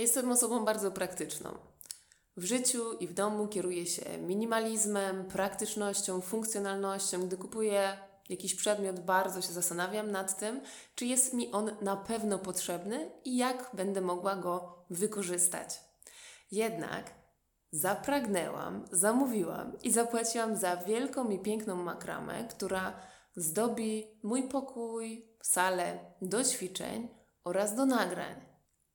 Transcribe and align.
Jestem 0.00 0.32
osobą 0.32 0.64
bardzo 0.64 0.90
praktyczną. 0.90 1.58
W 2.36 2.44
życiu 2.44 2.92
i 2.92 3.06
w 3.08 3.14
domu 3.14 3.48
kieruję 3.48 3.86
się 3.86 4.18
minimalizmem, 4.18 5.24
praktycznością, 5.24 6.20
funkcjonalnością. 6.20 7.26
Gdy 7.26 7.36
kupuję 7.36 7.98
jakiś 8.28 8.54
przedmiot, 8.54 9.00
bardzo 9.00 9.42
się 9.42 9.52
zastanawiam 9.52 10.10
nad 10.10 10.38
tym, 10.38 10.60
czy 10.94 11.06
jest 11.06 11.34
mi 11.34 11.52
on 11.52 11.76
na 11.80 11.96
pewno 11.96 12.38
potrzebny 12.38 13.10
i 13.24 13.36
jak 13.36 13.70
będę 13.74 14.00
mogła 14.00 14.36
go 14.36 14.84
wykorzystać. 14.90 15.80
Jednak 16.50 17.10
zapragnęłam, 17.72 18.84
zamówiłam 18.92 19.72
i 19.82 19.92
zapłaciłam 19.92 20.56
za 20.56 20.76
wielką 20.76 21.30
i 21.30 21.38
piękną 21.38 21.76
makramę, 21.76 22.44
która 22.50 22.96
zdobi 23.36 24.06
mój 24.22 24.48
pokój, 24.48 25.28
salę 25.42 25.98
do 26.22 26.44
ćwiczeń 26.44 27.08
oraz 27.44 27.74
do 27.74 27.86
nagrań. 27.86 28.49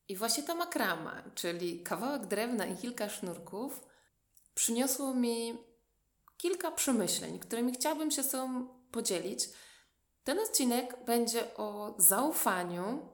I 0.08 0.16
właśnie 0.16 0.44
ta 0.44 0.56
makrama, 0.56 1.24
czyli 1.36 1.84
kawałek 1.84 2.26
drewna 2.26 2.66
i 2.66 2.78
kilka 2.78 3.10
sznurków, 3.10 3.84
przyniosło 4.54 5.14
mi 5.14 5.58
kilka 6.38 6.72
przemyśleń, 6.72 7.40
którymi 7.40 7.72
chciałabym 7.72 8.12
się 8.12 8.24
z 8.24 8.30
Tobą 8.30 8.68
podzielić. 8.92 9.50
Ten 10.24 10.40
odcinek 10.40 11.06
będzie 11.06 11.56
o 11.56 11.96
zaufaniu, 11.98 13.10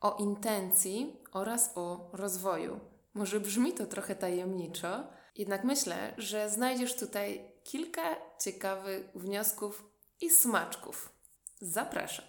o 0.00 0.16
intencji 0.16 1.16
oraz 1.32 1.72
o 1.74 2.10
rozwoju. 2.12 2.80
Może 3.14 3.40
brzmi 3.40 3.72
to 3.72 3.86
trochę 3.86 4.14
tajemniczo, 4.14 5.06
jednak 5.36 5.64
myślę, 5.64 6.14
że 6.18 6.50
znajdziesz 6.50 6.96
tutaj 6.96 7.52
kilka 7.64 8.16
ciekawych 8.40 9.10
wniosków 9.14 9.84
i 10.20 10.30
smaczków. 10.30 11.12
Zapraszam. 11.60 12.24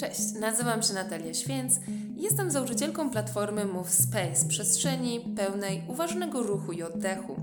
Cześć, 0.00 0.32
nazywam 0.40 0.82
się 0.82 0.94
Natalia 0.94 1.34
Święc 1.34 1.80
jestem 2.16 2.50
założycielką 2.50 3.10
platformy 3.10 3.64
Move 3.64 3.90
Space, 3.90 4.48
przestrzeni 4.48 5.20
pełnej 5.36 5.82
uważnego 5.88 6.42
ruchu 6.42 6.72
i 6.72 6.82
oddechu. 6.82 7.36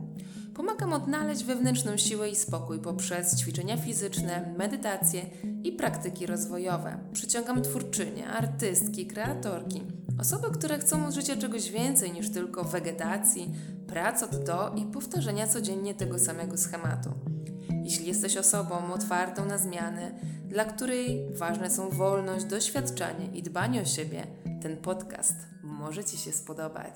Pomagam 0.54 0.94
odnaleźć 0.94 1.44
wewnętrzną 1.44 1.98
siłę 1.98 2.30
i 2.30 2.36
spokój 2.36 2.80
poprzez 2.80 3.40
ćwiczenia 3.40 3.78
fizyczne, 3.78 4.54
medytacje 4.58 5.22
i 5.64 5.72
praktyki 5.72 6.26
rozwojowe. 6.26 6.98
Przyciągam 7.14 7.62
twórczynie, 7.62 8.28
artystki, 8.28 9.08
kreatorki, 9.08 9.84
osoby, 10.20 10.48
które 10.52 10.80
chcą 10.80 11.06
od 11.08 11.14
życia 11.14 11.38
czegoś 11.38 11.72
więcej 11.72 12.12
niż 12.12 12.30
tylko 12.30 12.64
wegetacji, 12.64 13.54
prac 13.88 14.24
od 14.24 14.44
do 14.44 14.76
i 14.76 14.86
powtarzania 14.86 15.48
codziennie 15.48 15.96
tego 15.96 16.20
samego 16.20 16.58
schematu. 16.58 17.10
Jeśli 17.84 18.08
jesteś 18.08 18.38
osobą 18.38 18.94
otwartą 18.94 19.46
na 19.46 19.58
zmiany, 19.58 20.12
dla 20.48 20.66
której 20.66 21.28
ważne 21.34 21.70
są 21.70 21.90
wolność, 21.90 22.46
doświadczanie 22.46 23.26
i 23.34 23.44
dbanie 23.44 23.82
o 23.82 23.86
siebie, 23.86 24.28
ten 24.62 24.78
podcast 24.78 25.36
może 25.64 26.04
Ci 26.04 26.18
się 26.18 26.32
spodobać. 26.32 26.96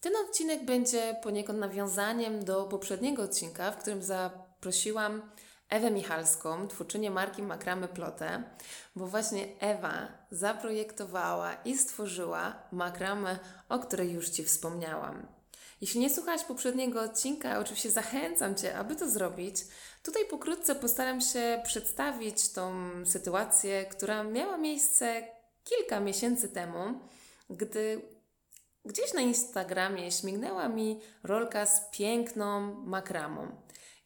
Ten 0.00 0.12
odcinek 0.26 0.64
będzie 0.64 1.16
poniekąd 1.22 1.58
nawiązaniem 1.58 2.44
do 2.44 2.64
poprzedniego 2.64 3.22
odcinka, 3.22 3.70
w 3.70 3.76
którym 3.76 4.02
zaprosiłam 4.02 5.22
Ewę 5.68 5.90
Michalską, 5.90 6.68
twórczynię 6.68 7.10
marki 7.10 7.42
Makramy 7.42 7.88
Plotę, 7.88 8.42
bo 8.96 9.06
właśnie 9.06 9.46
Ewa 9.60 10.08
zaprojektowała 10.30 11.54
i 11.54 11.78
stworzyła 11.78 12.62
makramę, 12.72 13.38
o 13.68 13.78
której 13.78 14.12
już 14.12 14.28
Ci 14.28 14.44
wspomniałam. 14.44 15.39
Jeśli 15.80 16.00
nie 16.00 16.10
słuchałaś 16.10 16.44
poprzedniego 16.44 17.00
odcinka, 17.00 17.58
oczywiście 17.58 17.90
zachęcam 17.90 18.54
Cię, 18.54 18.78
aby 18.78 18.96
to 18.96 19.10
zrobić. 19.10 19.56
Tutaj 20.02 20.24
pokrótce 20.24 20.74
postaram 20.74 21.20
się 21.20 21.62
przedstawić 21.64 22.48
tą 22.48 22.72
sytuację, 23.04 23.84
która 23.84 24.22
miała 24.22 24.56
miejsce 24.56 25.22
kilka 25.64 26.00
miesięcy 26.00 26.48
temu, 26.48 27.00
gdy 27.50 28.02
gdzieś 28.84 29.14
na 29.14 29.20
Instagramie 29.20 30.12
śmignęła 30.12 30.68
mi 30.68 31.00
rolka 31.22 31.66
z 31.66 31.90
piękną 31.90 32.74
makramą. 32.74 33.48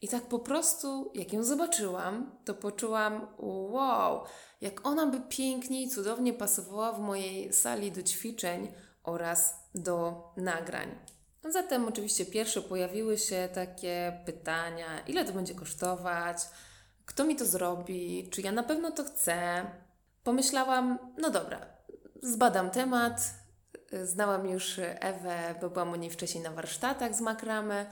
I 0.01 0.07
tak 0.07 0.23
po 0.23 0.39
prostu, 0.39 1.11
jak 1.13 1.33
ją 1.33 1.43
zobaczyłam, 1.43 2.37
to 2.45 2.53
poczułam, 2.53 3.27
wow, 3.37 4.23
jak 4.61 4.87
ona 4.87 5.07
by 5.07 5.21
pięknie 5.29 5.83
i 5.83 5.89
cudownie 5.89 6.33
pasowała 6.33 6.93
w 6.93 6.99
mojej 6.99 7.53
sali 7.53 7.91
do 7.91 8.03
ćwiczeń 8.03 8.71
oraz 9.03 9.53
do 9.75 10.23
nagrań. 10.37 11.14
Zatem 11.49 11.87
oczywiście 11.87 12.25
pierwsze 12.25 12.61
pojawiły 12.61 13.17
się 13.17 13.49
takie 13.53 14.21
pytania, 14.25 14.99
ile 15.07 15.25
to 15.25 15.33
będzie 15.33 15.55
kosztować, 15.55 16.37
kto 17.05 17.25
mi 17.25 17.35
to 17.35 17.45
zrobi, 17.45 18.29
czy 18.31 18.41
ja 18.41 18.51
na 18.51 18.63
pewno 18.63 18.91
to 18.91 19.03
chcę. 19.03 19.65
Pomyślałam, 20.23 20.99
no 21.17 21.29
dobra, 21.29 21.65
zbadam 22.23 22.69
temat. 22.69 23.21
Znałam 24.03 24.49
już 24.49 24.79
Ewę, 24.99 25.55
bo 25.61 25.69
byłam 25.69 25.91
u 25.91 25.95
niej 25.95 26.09
wcześniej 26.11 26.43
na 26.43 26.51
warsztatach 26.51 27.15
z 27.15 27.21
makramy. 27.21 27.85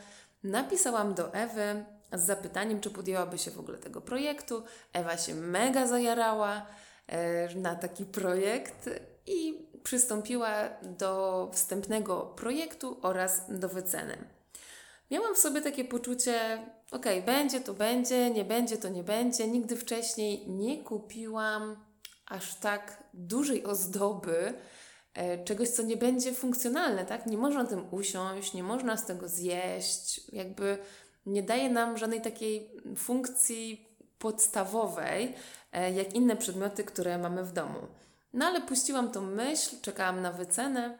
Napisałam 0.44 1.14
do 1.14 1.34
Ewy 1.34 1.86
z 2.14 2.22
zapytaniem, 2.22 2.82
czy 2.82 2.90
podjęłaby 2.90 3.38
się 3.38 3.52
w 3.52 3.60
ogóle 3.60 3.78
tego 3.78 4.02
projektu. 4.02 4.64
Ewa 4.94 5.18
się 5.18 5.36
mega 5.36 5.88
zajarała 5.88 6.66
e, 7.08 7.56
na 7.56 7.76
taki 7.76 8.06
projekt 8.06 8.90
i 9.26 9.68
przystąpiła 9.84 10.70
do 10.82 11.50
wstępnego 11.54 12.22
projektu 12.22 12.98
oraz 13.02 13.42
do 13.50 13.70
wyceny. 13.70 14.18
Miałam 15.12 15.36
w 15.36 15.38
sobie 15.38 15.62
takie 15.62 15.86
poczucie, 15.86 16.66
ok, 16.92 17.06
będzie 17.26 17.62
to 17.62 17.74
będzie, 17.74 18.30
nie 18.30 18.46
będzie 18.46 18.78
to 18.78 18.90
nie 18.90 19.04
będzie. 19.04 19.48
Nigdy 19.48 19.76
wcześniej 19.76 20.50
nie 20.50 20.84
kupiłam 20.84 21.76
aż 22.26 22.56
tak 22.56 23.04
dużej 23.14 23.64
ozdoby, 23.64 24.54
e, 25.14 25.44
czegoś, 25.44 25.70
co 25.70 25.84
nie 25.84 25.98
będzie 25.98 26.34
funkcjonalne, 26.34 27.06
tak? 27.06 27.26
Nie 27.26 27.38
można 27.38 27.66
tym 27.66 27.86
usiąść, 27.92 28.54
nie 28.54 28.64
można 28.64 28.98
z 28.98 29.06
tego 29.06 29.28
zjeść, 29.28 30.22
jakby 30.34 30.78
nie 31.26 31.44
daje 31.44 31.70
nam 31.70 31.98
żadnej 31.98 32.22
takiej 32.22 32.72
funkcji 32.98 33.88
podstawowej, 34.20 35.34
e, 35.72 35.92
jak 35.92 36.14
inne 36.14 36.36
przedmioty, 36.36 36.84
które 36.84 37.18
mamy 37.18 37.44
w 37.44 37.52
domu. 37.52 37.88
No 38.34 38.46
ale 38.46 38.62
puściłam 38.62 39.12
tą 39.12 39.22
myśl, 39.22 39.76
czekałam 39.82 40.22
na 40.22 40.32
wycenę 40.32 41.00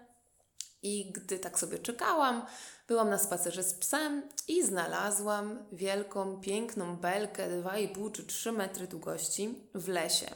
i 0.84 1.12
gdy 1.12 1.40
tak 1.40 1.60
sobie 1.60 1.80
czekałam, 1.80 2.46
byłam 2.88 3.10
na 3.10 3.18
spacerze 3.18 3.64
z 3.64 3.74
psem 3.74 4.24
i 4.48 4.64
znalazłam 4.64 5.66
wielką, 5.72 6.42
piękną 6.42 6.96
belkę 6.96 7.62
2,5 7.62 8.12
czy 8.12 8.24
3 8.24 8.52
metry 8.52 8.88
długości 8.88 9.70
w 9.76 9.88
lesie. 9.88 10.28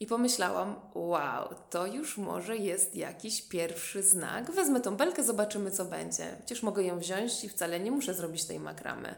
I 0.00 0.06
pomyślałam, 0.06 0.80
wow, 0.94 1.54
to 1.70 1.86
już 1.86 2.18
może 2.18 2.56
jest 2.56 2.96
jakiś 2.96 3.42
pierwszy 3.48 4.02
znak. 4.02 4.50
Wezmę 4.50 4.80
tą 4.80 4.96
belkę, 4.96 5.24
zobaczymy 5.24 5.70
co 5.70 5.84
będzie. 5.84 6.36
Przecież 6.38 6.62
mogę 6.62 6.82
ją 6.82 6.98
wziąć 6.98 7.44
i 7.44 7.48
wcale 7.48 7.80
nie 7.80 7.90
muszę 7.90 8.14
zrobić 8.14 8.44
tej 8.44 8.60
makramy. 8.60 9.14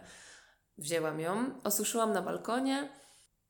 Wzięłam 0.79 1.21
ją, 1.21 1.61
osuszyłam 1.65 2.13
na 2.13 2.23
balkonie. 2.23 2.89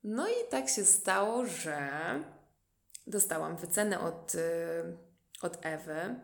No 0.04 0.28
i 0.28 0.50
tak 0.50 0.68
się 0.68 0.84
stało, 0.84 1.46
że 1.46 1.90
dostałam 3.06 3.56
wycenę 3.56 4.00
od, 4.00 4.34
y, 4.34 4.38
od 5.42 5.58
Ewy. 5.62 6.14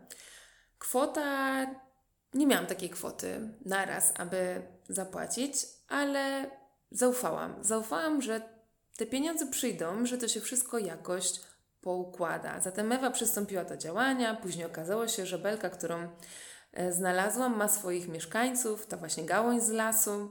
Kwota, 0.78 1.66
nie 2.34 2.46
miałam 2.46 2.66
takiej 2.66 2.90
kwoty 2.90 3.40
naraz, 3.64 4.12
aby 4.16 4.62
zapłacić, 4.88 5.54
ale 5.88 6.50
zaufałam. 6.90 7.64
Zaufałam, 7.64 8.22
że 8.22 8.40
te 8.96 9.06
pieniądze 9.06 9.46
przyjdą, 9.46 10.06
że 10.06 10.18
to 10.18 10.28
się 10.28 10.40
wszystko 10.40 10.78
jakoś 10.78 11.32
poukłada. 11.80 12.60
Zatem 12.60 12.92
Ewa 12.92 13.10
przystąpiła 13.10 13.64
do 13.64 13.76
działania. 13.76 14.34
Później 14.34 14.66
okazało 14.66 15.08
się, 15.08 15.26
że 15.26 15.38
belka, 15.38 15.70
którą 15.70 16.08
e, 16.72 16.92
znalazłam, 16.92 17.56
ma 17.56 17.68
swoich 17.68 18.08
mieszkańców, 18.08 18.86
ta 18.86 18.96
właśnie 18.96 19.24
gałąź 19.24 19.62
z 19.62 19.70
lasu. 19.70 20.30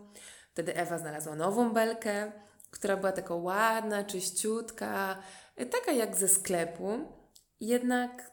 Wtedy 0.51 0.75
Ewa 0.75 0.97
znalazła 0.97 1.35
nową 1.35 1.73
belkę, 1.73 2.31
która 2.71 2.97
była 2.97 3.11
taka 3.11 3.35
ładna, 3.35 4.03
czyściutka, 4.03 5.17
taka 5.65 5.91
jak 5.91 6.15
ze 6.15 6.27
sklepu, 6.27 6.99
jednak 7.59 8.31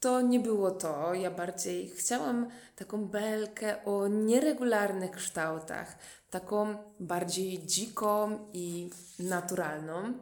to 0.00 0.20
nie 0.20 0.40
było 0.40 0.70
to. 0.70 1.14
Ja 1.14 1.30
bardziej 1.30 1.88
chciałam 1.90 2.50
taką 2.76 3.04
belkę 3.04 3.84
o 3.84 4.08
nieregularnych 4.08 5.10
kształtach, 5.10 5.98
taką 6.30 6.76
bardziej 7.00 7.66
dziką 7.66 8.38
i 8.52 8.90
naturalną. 9.18 10.12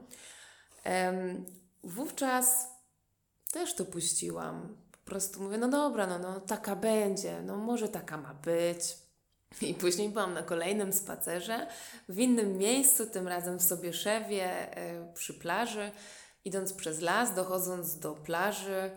wówczas 1.84 2.68
też 3.52 3.74
to 3.74 3.84
puściłam. 3.84 4.76
Po 4.92 5.10
prostu 5.10 5.42
mówię, 5.42 5.58
no 5.58 5.68
dobra, 5.68 6.06
no, 6.06 6.18
no 6.18 6.40
taka 6.40 6.76
będzie, 6.76 7.42
no 7.42 7.56
może 7.56 7.88
taka 7.88 8.16
ma 8.16 8.34
być. 8.34 9.01
I 9.60 9.74
później 9.74 10.08
byłam 10.08 10.34
na 10.34 10.42
kolejnym 10.42 10.92
spacerze 10.92 11.66
w 12.08 12.18
innym 12.18 12.58
miejscu, 12.58 13.06
tym 13.06 13.28
razem 13.28 13.58
w 13.58 13.62
Sobieszewie 13.62 14.76
e, 14.76 15.12
przy 15.14 15.34
plaży. 15.34 15.90
Idąc 16.44 16.72
przez 16.72 17.00
las, 17.00 17.34
dochodząc 17.34 17.98
do 17.98 18.14
plaży, 18.14 18.90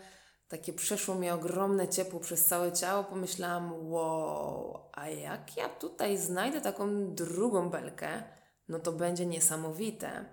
takie 0.48 0.74
przeszło 0.74 1.16
mi 1.16 1.30
ogromne 1.30 1.88
ciepło 1.88 2.20
przez 2.20 2.46
całe 2.46 2.72
ciało. 2.72 3.04
Pomyślałam, 3.04 3.92
wow, 3.92 4.80
a 4.94 5.10
jak 5.10 5.58
ja 5.58 5.70
tutaj 5.70 6.18
znajdę 6.18 6.62
taką 6.62 7.14
drugą 7.14 7.70
belkę, 7.70 8.24
no 8.70 8.80
to 8.80 8.92
będzie 8.92 9.26
niesamowite. 9.26 10.26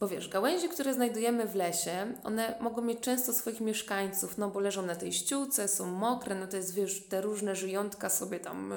Bo 0.00 0.08
wiesz, 0.08 0.28
gałęzie, 0.28 0.68
które 0.68 0.94
znajdujemy 0.94 1.46
w 1.46 1.54
lesie, 1.54 2.14
one 2.24 2.54
mogą 2.60 2.82
mieć 2.82 3.00
często 3.00 3.32
swoich 3.32 3.60
mieszkańców, 3.60 4.38
no 4.38 4.50
bo 4.50 4.60
leżą 4.60 4.82
na 4.82 4.96
tej 4.96 5.12
ściółce, 5.12 5.68
są 5.68 5.86
mokre, 5.86 6.34
no 6.34 6.46
to 6.46 6.56
jest, 6.56 6.74
wiesz, 6.74 7.08
te 7.08 7.20
różne 7.20 7.56
żyjątka 7.56 8.08
sobie 8.08 8.40
tam, 8.40 8.74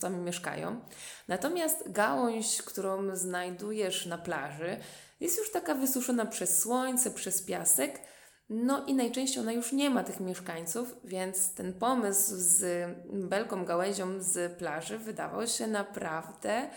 tam 0.00 0.22
mieszkają. 0.22 0.80
Natomiast 1.28 1.92
gałąź, 1.92 2.62
którą 2.62 3.16
znajdujesz 3.16 4.06
na 4.06 4.18
plaży, 4.18 4.76
jest 5.20 5.38
już 5.38 5.52
taka 5.52 5.74
wysuszona 5.74 6.26
przez 6.26 6.58
słońce, 6.58 7.10
przez 7.10 7.42
piasek, 7.42 8.00
no 8.48 8.86
i 8.86 8.94
najczęściej 8.94 9.42
ona 9.42 9.52
już 9.52 9.72
nie 9.72 9.90
ma 9.90 10.04
tych 10.04 10.20
mieszkańców, 10.20 10.96
więc 11.04 11.54
ten 11.54 11.74
pomysł 11.74 12.32
z 12.36 12.88
belką 13.12 13.64
gałęzią 13.64 14.22
z 14.22 14.58
plaży 14.58 14.98
wydawał 14.98 15.46
się 15.46 15.66
naprawdę 15.66 16.70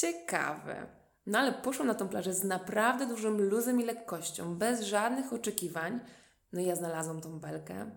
ciekawy. 0.00 0.99
No 1.26 1.38
ale 1.38 1.52
poszłam 1.52 1.88
na 1.88 1.94
tą 1.94 2.08
plażę 2.08 2.34
z 2.34 2.44
naprawdę 2.44 3.06
dużym 3.06 3.42
luzem 3.42 3.80
i 3.80 3.84
lekkością, 3.84 4.58
bez 4.58 4.80
żadnych 4.80 5.32
oczekiwań. 5.32 6.00
No 6.52 6.60
i 6.60 6.64
ja 6.64 6.76
znalazłam 6.76 7.20
tą 7.20 7.40
belkę, 7.40 7.90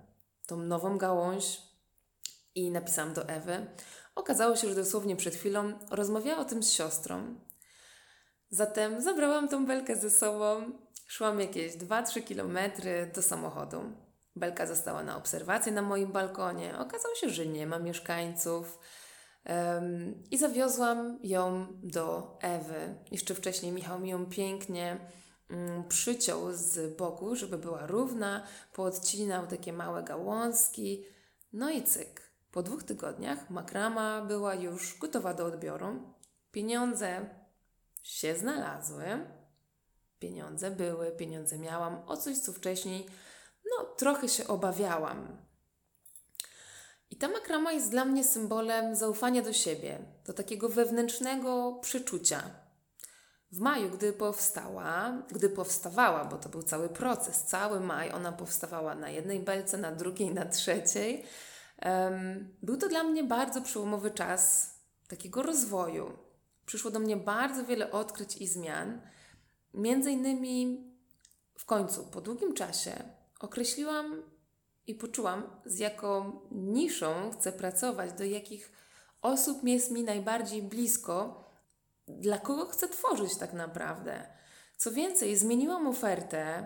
tą 0.47 0.57
nową 0.57 0.97
gałąź 0.97 1.61
i 2.55 2.71
napisałam 2.71 3.13
do 3.13 3.27
Ewy. 3.27 3.67
Okazało 4.15 4.55
się, 4.55 4.69
że 4.69 4.75
dosłownie 4.75 5.15
przed 5.15 5.35
chwilą 5.35 5.73
rozmawiała 5.91 6.41
o 6.41 6.45
tym 6.45 6.63
z 6.63 6.71
siostrą. 6.71 7.35
Zatem 8.49 9.01
zabrałam 9.01 9.47
tą 9.47 9.65
belkę 9.65 9.95
ze 9.95 10.09
sobą, 10.09 10.71
szłam 11.07 11.39
jakieś 11.39 11.77
2-3 11.77 12.23
kilometry 12.23 13.11
do 13.15 13.21
samochodu. 13.21 13.83
Belka 14.35 14.65
została 14.65 15.03
na 15.03 15.17
obserwację 15.17 15.71
na 15.71 15.81
moim 15.81 16.11
balkonie. 16.11 16.77
Okazało 16.79 17.15
się, 17.15 17.29
że 17.29 17.45
nie 17.45 17.67
ma 17.67 17.79
mieszkańców. 17.79 18.79
Um, 19.49 20.23
I 20.31 20.37
zawiozłam 20.37 21.19
ją 21.23 21.67
do 21.83 22.37
Ewy. 22.41 22.95
Jeszcze 23.11 23.35
wcześniej 23.35 23.71
Michał 23.71 23.99
mi 23.99 24.09
ją 24.09 24.25
pięknie 24.25 24.97
um, 25.49 25.87
przyciął 25.87 26.53
z 26.53 26.97
boku, 26.97 27.35
żeby 27.35 27.57
była 27.57 27.87
równa, 27.87 28.47
poodcinał 28.73 29.47
takie 29.47 29.73
małe 29.73 30.03
gałązki. 30.03 31.05
No 31.53 31.69
i 31.69 31.83
cyk. 31.83 32.21
Po 32.51 32.63
dwóch 32.63 32.83
tygodniach 32.83 33.49
makrama 33.49 34.21
była 34.21 34.55
już 34.55 34.97
gotowa 34.97 35.33
do 35.33 35.45
odbioru. 35.45 36.13
Pieniądze 36.51 37.29
się 38.03 38.35
znalazły. 38.35 39.05
Pieniądze 40.19 40.71
były, 40.71 41.11
pieniądze 41.11 41.57
miałam. 41.57 42.01
O 42.07 42.17
coś, 42.17 42.37
co 42.37 42.53
wcześniej, 42.53 43.05
no, 43.65 43.85
trochę 43.85 44.29
się 44.29 44.47
obawiałam 44.47 45.37
i 47.13 47.15
ta 47.15 47.27
makrama 47.27 47.71
jest 47.71 47.91
dla 47.91 48.05
mnie 48.05 48.23
symbolem 48.23 48.95
zaufania 48.95 49.41
do 49.41 49.53
siebie, 49.53 49.99
do 50.25 50.33
takiego 50.33 50.69
wewnętrznego 50.69 51.79
przeczucia. 51.81 52.43
W 53.51 53.59
maju, 53.59 53.89
gdy 53.89 54.13
powstała, 54.13 55.23
gdy 55.31 55.49
powstawała, 55.49 56.25
bo 56.25 56.37
to 56.37 56.49
był 56.49 56.63
cały 56.63 56.89
proces, 56.89 57.43
cały 57.43 57.79
maj, 57.79 58.11
ona 58.11 58.31
powstawała 58.31 58.95
na 58.95 59.09
jednej 59.09 59.39
belce, 59.39 59.77
na 59.77 59.91
drugiej, 59.91 60.33
na 60.33 60.45
trzeciej. 60.45 61.25
Um, 61.85 62.55
był 62.63 62.77
to 62.77 62.87
dla 62.89 63.03
mnie 63.03 63.23
bardzo 63.23 63.61
przełomowy 63.61 64.11
czas 64.11 64.73
takiego 65.07 65.43
rozwoju. 65.43 66.17
Przyszło 66.65 66.91
do 66.91 66.99
mnie 66.99 67.17
bardzo 67.17 67.65
wiele 67.65 67.91
odkryć 67.91 68.37
i 68.37 68.47
zmian. 68.47 69.01
Między 69.73 70.11
innymi 70.11 70.87
w 71.57 71.65
końcu, 71.65 72.05
po 72.05 72.21
długim 72.21 72.53
czasie, 72.53 73.03
określiłam 73.39 74.32
i 74.87 74.95
poczułam, 74.95 75.43
z 75.65 75.79
jaką 75.79 76.39
niszą 76.51 77.31
chcę 77.31 77.51
pracować, 77.51 78.13
do 78.13 78.23
jakich 78.23 78.71
osób 79.21 79.63
jest 79.63 79.91
mi 79.91 80.03
najbardziej 80.03 80.61
blisko, 80.61 81.43
dla 82.07 82.37
kogo 82.37 82.65
chcę 82.65 82.87
tworzyć 82.87 83.35
tak 83.37 83.53
naprawdę. 83.53 84.27
Co 84.77 84.91
więcej, 84.91 85.37
zmieniłam 85.37 85.87
ofertę, 85.87 86.65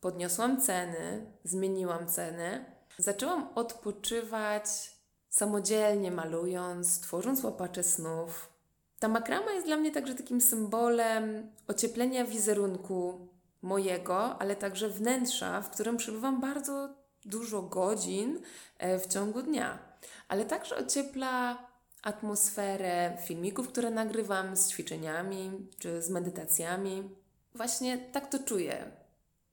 podniosłam 0.00 0.60
ceny, 0.60 1.26
zmieniłam 1.44 2.08
ceny, 2.08 2.64
zaczęłam 2.98 3.48
odpoczywać 3.54 4.98
samodzielnie 5.28 6.10
malując, 6.10 7.00
tworząc 7.00 7.44
łapacze 7.44 7.82
snów. 7.82 8.52
Ta 8.98 9.08
makrama 9.08 9.52
jest 9.52 9.66
dla 9.66 9.76
mnie 9.76 9.92
także 9.92 10.14
takim 10.14 10.40
symbolem 10.40 11.50
ocieplenia 11.68 12.24
wizerunku 12.24 13.28
mojego, 13.62 14.38
ale 14.38 14.56
także 14.56 14.88
wnętrza, 14.88 15.62
w 15.62 15.70
którym 15.70 15.96
przebywam 15.96 16.40
bardzo 16.40 16.94
dużo 17.24 17.62
godzin 17.62 18.40
e, 18.78 18.98
w 18.98 19.06
ciągu 19.06 19.42
dnia. 19.42 19.78
Ale 20.28 20.44
także 20.44 20.76
ociepla 20.76 21.68
atmosferę 22.02 23.16
filmików, 23.26 23.68
które 23.68 23.90
nagrywam 23.90 24.56
z 24.56 24.68
ćwiczeniami 24.68 25.68
czy 25.78 26.02
z 26.02 26.10
medytacjami. 26.10 27.10
Właśnie 27.54 27.98
tak 27.98 28.30
to 28.30 28.38
czuję, 28.38 28.90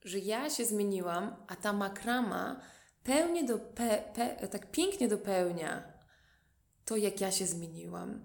że 0.02 0.19
ja 0.19 0.50
się 0.50 0.66
zmieniłam, 0.66 1.36
a 1.48 1.56
ta 1.56 1.74
makrama 1.74 2.62
pełnie 3.04 3.44
do 3.44 3.60
pe, 3.60 4.04
pe, 4.16 4.48
tak 4.48 4.72
pięknie 4.72 5.07
dopełnia 5.07 5.84
to, 6.86 6.98
jak 6.98 7.22
ja 7.22 7.31
się 7.31 7.46
zmieniłam. 7.46 8.24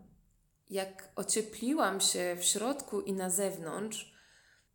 Jak 0.71 1.09
ociepliłam 1.17 2.01
się 2.01 2.37
w 2.39 2.45
środku 2.45 3.01
i 3.01 3.13
na 3.13 3.31
zewnątrz, 3.31 4.13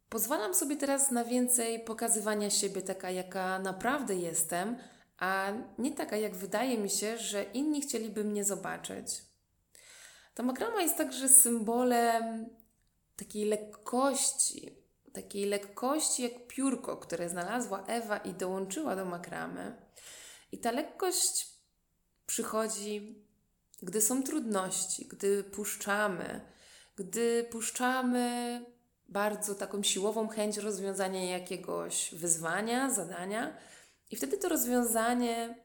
Pozwalam 0.09 0.53
sobie 0.53 0.75
teraz 0.75 1.11
na 1.11 1.23
więcej 1.23 1.79
pokazywania 1.79 2.49
siebie 2.49 2.81
taka, 2.81 3.11
jaka 3.11 3.59
naprawdę 3.59 4.15
jestem, 4.15 4.77
a 5.17 5.53
nie 5.77 5.91
taka, 5.91 6.17
jak 6.17 6.35
wydaje 6.35 6.77
mi 6.77 6.89
się, 6.89 7.17
że 7.17 7.43
inni 7.43 7.81
chcieliby 7.81 8.23
mnie 8.23 8.43
zobaczyć. 8.43 9.07
Ta 10.33 10.43
makrama 10.43 10.81
jest 10.81 10.97
także 10.97 11.29
symbolem 11.29 12.49
takiej 13.15 13.45
lekkości, 13.45 14.75
takiej 15.13 15.45
lekkości 15.45 16.23
jak 16.23 16.47
piórko, 16.47 16.97
które 16.97 17.29
znalazła 17.29 17.85
Ewa 17.87 18.17
i 18.17 18.33
dołączyła 18.33 18.95
do 18.95 19.05
makramy. 19.05 19.75
I 20.51 20.57
ta 20.57 20.71
lekkość 20.71 21.47
przychodzi, 22.25 23.25
gdy 23.81 24.01
są 24.01 24.23
trudności, 24.23 25.05
gdy 25.05 25.43
puszczamy, 25.43 26.41
gdy 26.95 27.47
puszczamy 27.51 28.65
bardzo 29.07 29.55
taką 29.55 29.83
siłową 29.83 30.27
chęć 30.27 30.57
rozwiązania 30.57 31.23
jakiegoś 31.23 32.15
wyzwania, 32.15 32.89
zadania, 32.89 33.57
i 34.11 34.15
wtedy 34.15 34.37
to 34.37 34.49
rozwiązanie 34.49 35.55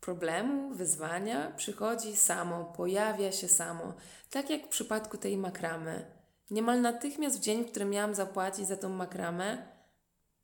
problemu, 0.00 0.74
wyzwania 0.74 1.52
przychodzi 1.56 2.16
samo, 2.16 2.64
pojawia 2.64 3.32
się 3.32 3.48
samo. 3.48 3.94
Tak 4.30 4.50
jak 4.50 4.66
w 4.66 4.68
przypadku 4.68 5.18
tej 5.18 5.36
makramy. 5.36 6.06
Niemal 6.50 6.80
natychmiast 6.80 7.38
w 7.38 7.40
dzień, 7.40 7.64
w 7.64 7.70
którym 7.70 7.90
miałam 7.90 8.14
zapłacić 8.14 8.66
za 8.66 8.76
tą 8.76 8.88
makramę, 8.88 9.68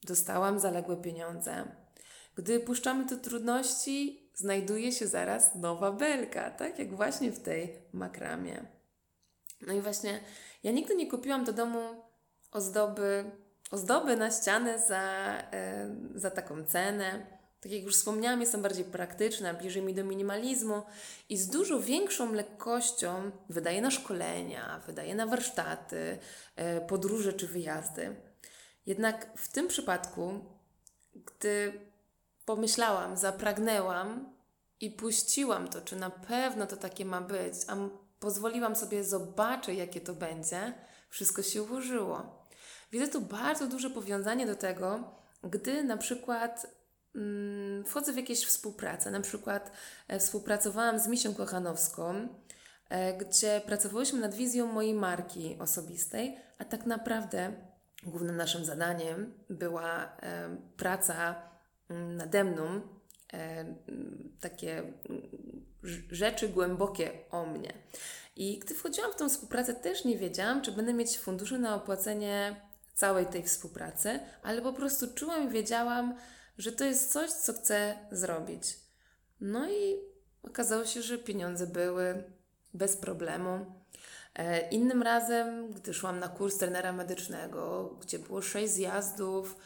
dostałam 0.02 0.58
zaległe 0.58 0.96
pieniądze. 0.96 1.64
Gdy 2.34 2.60
puszczamy 2.60 3.06
tu 3.06 3.16
trudności, 3.16 4.30
znajduje 4.34 4.92
się 4.92 5.06
zaraz 5.06 5.54
nowa 5.54 5.92
belka, 5.92 6.50
tak 6.50 6.78
jak 6.78 6.96
właśnie 6.96 7.32
w 7.32 7.40
tej 7.40 7.82
makramie. 7.92 8.66
No 9.66 9.72
i 9.72 9.80
właśnie 9.80 10.20
ja 10.62 10.72
nigdy 10.72 10.96
nie 10.96 11.10
kupiłam 11.10 11.44
do 11.44 11.52
domu 11.52 12.07
ozdoby, 12.50 13.30
ozdoby 13.70 14.16
na 14.16 14.30
ścianę 14.30 14.78
za, 14.78 15.02
e, 15.52 15.94
za 16.14 16.30
taką 16.30 16.64
cenę. 16.64 17.38
Tak 17.60 17.72
jak 17.72 17.82
już 17.82 17.96
wspomniałam, 17.96 18.40
jestem 18.40 18.62
bardziej 18.62 18.84
praktyczna, 18.84 19.54
bliżej 19.54 19.82
mi 19.82 19.94
do 19.94 20.04
minimalizmu 20.04 20.82
i 21.28 21.36
z 21.36 21.48
dużo 21.48 21.80
większą 21.80 22.32
lekkością 22.32 23.30
wydaję 23.48 23.80
na 23.80 23.90
szkolenia, 23.90 24.80
wydaję 24.86 25.14
na 25.14 25.26
warsztaty, 25.26 26.18
e, 26.56 26.80
podróże 26.80 27.32
czy 27.32 27.46
wyjazdy. 27.46 28.16
Jednak 28.86 29.32
w 29.36 29.48
tym 29.48 29.68
przypadku, 29.68 30.44
gdy 31.14 31.72
pomyślałam, 32.44 33.16
zapragnęłam 33.16 34.32
i 34.80 34.90
puściłam 34.90 35.68
to, 35.68 35.80
czy 35.80 35.96
na 35.96 36.10
pewno 36.10 36.66
to 36.66 36.76
takie 36.76 37.04
ma 37.04 37.20
być, 37.20 37.54
a 37.66 37.76
pozwoliłam 38.20 38.76
sobie 38.76 39.04
zobaczyć, 39.04 39.78
jakie 39.78 40.00
to 40.00 40.14
będzie, 40.14 40.74
wszystko 41.10 41.42
się 41.42 41.62
ułożyło. 41.62 42.37
Widzę 42.92 43.08
tu 43.08 43.20
bardzo 43.20 43.66
duże 43.66 43.90
powiązanie 43.90 44.46
do 44.46 44.56
tego, 44.56 45.04
gdy 45.42 45.84
na 45.84 45.96
przykład 45.96 46.66
mm, 47.14 47.84
wchodzę 47.84 48.12
w 48.12 48.16
jakieś 48.16 48.44
współpracę. 48.44 49.10
Na 49.10 49.20
przykład 49.20 49.72
e, 50.08 50.18
współpracowałam 50.18 50.98
z 50.98 51.08
Misią 51.08 51.34
Kochanowską, 51.34 52.28
e, 52.88 53.18
gdzie 53.18 53.60
pracowałyśmy 53.66 54.20
nad 54.20 54.34
wizją 54.34 54.66
mojej 54.66 54.94
marki 54.94 55.56
osobistej, 55.60 56.36
a 56.58 56.64
tak 56.64 56.86
naprawdę 56.86 57.52
głównym 58.02 58.36
naszym 58.36 58.64
zadaniem 58.64 59.32
była 59.50 60.04
e, 60.04 60.56
praca 60.76 61.34
mm, 61.88 62.16
nade 62.16 62.44
mną, 62.44 62.80
e, 63.32 63.64
takie 64.40 64.78
mm, 64.78 65.22
rzeczy 66.10 66.48
głębokie 66.48 67.10
o 67.30 67.46
mnie. 67.46 67.72
I 68.36 68.58
gdy 68.58 68.74
wchodziłam 68.74 69.12
w 69.12 69.16
tą 69.16 69.28
współpracę, 69.28 69.74
też 69.74 70.04
nie 70.04 70.18
wiedziałam, 70.18 70.62
czy 70.62 70.72
będę 70.72 70.94
mieć 70.94 71.18
fundusze 71.18 71.58
na 71.58 71.74
opłacenie 71.74 72.67
całej 72.98 73.26
tej 73.26 73.42
współpracy, 73.42 74.20
ale 74.42 74.62
po 74.62 74.72
prostu 74.72 75.06
czułam 75.14 75.48
i 75.48 75.50
wiedziałam, 75.50 76.14
że 76.58 76.72
to 76.72 76.84
jest 76.84 77.12
coś, 77.12 77.30
co 77.30 77.52
chcę 77.52 77.98
zrobić. 78.10 78.78
No 79.40 79.70
i 79.70 79.96
okazało 80.42 80.84
się, 80.84 81.02
że 81.02 81.18
pieniądze 81.18 81.66
były 81.66 82.24
bez 82.74 82.96
problemu. 82.96 83.66
E, 84.34 84.68
innym 84.68 85.02
razem, 85.02 85.72
gdy 85.72 85.94
szłam 85.94 86.18
na 86.18 86.28
kurs 86.28 86.58
trenera 86.58 86.92
medycznego, 86.92 87.90
gdzie 88.02 88.18
było 88.18 88.42
sześć 88.42 88.72
zjazdów, 88.72 89.56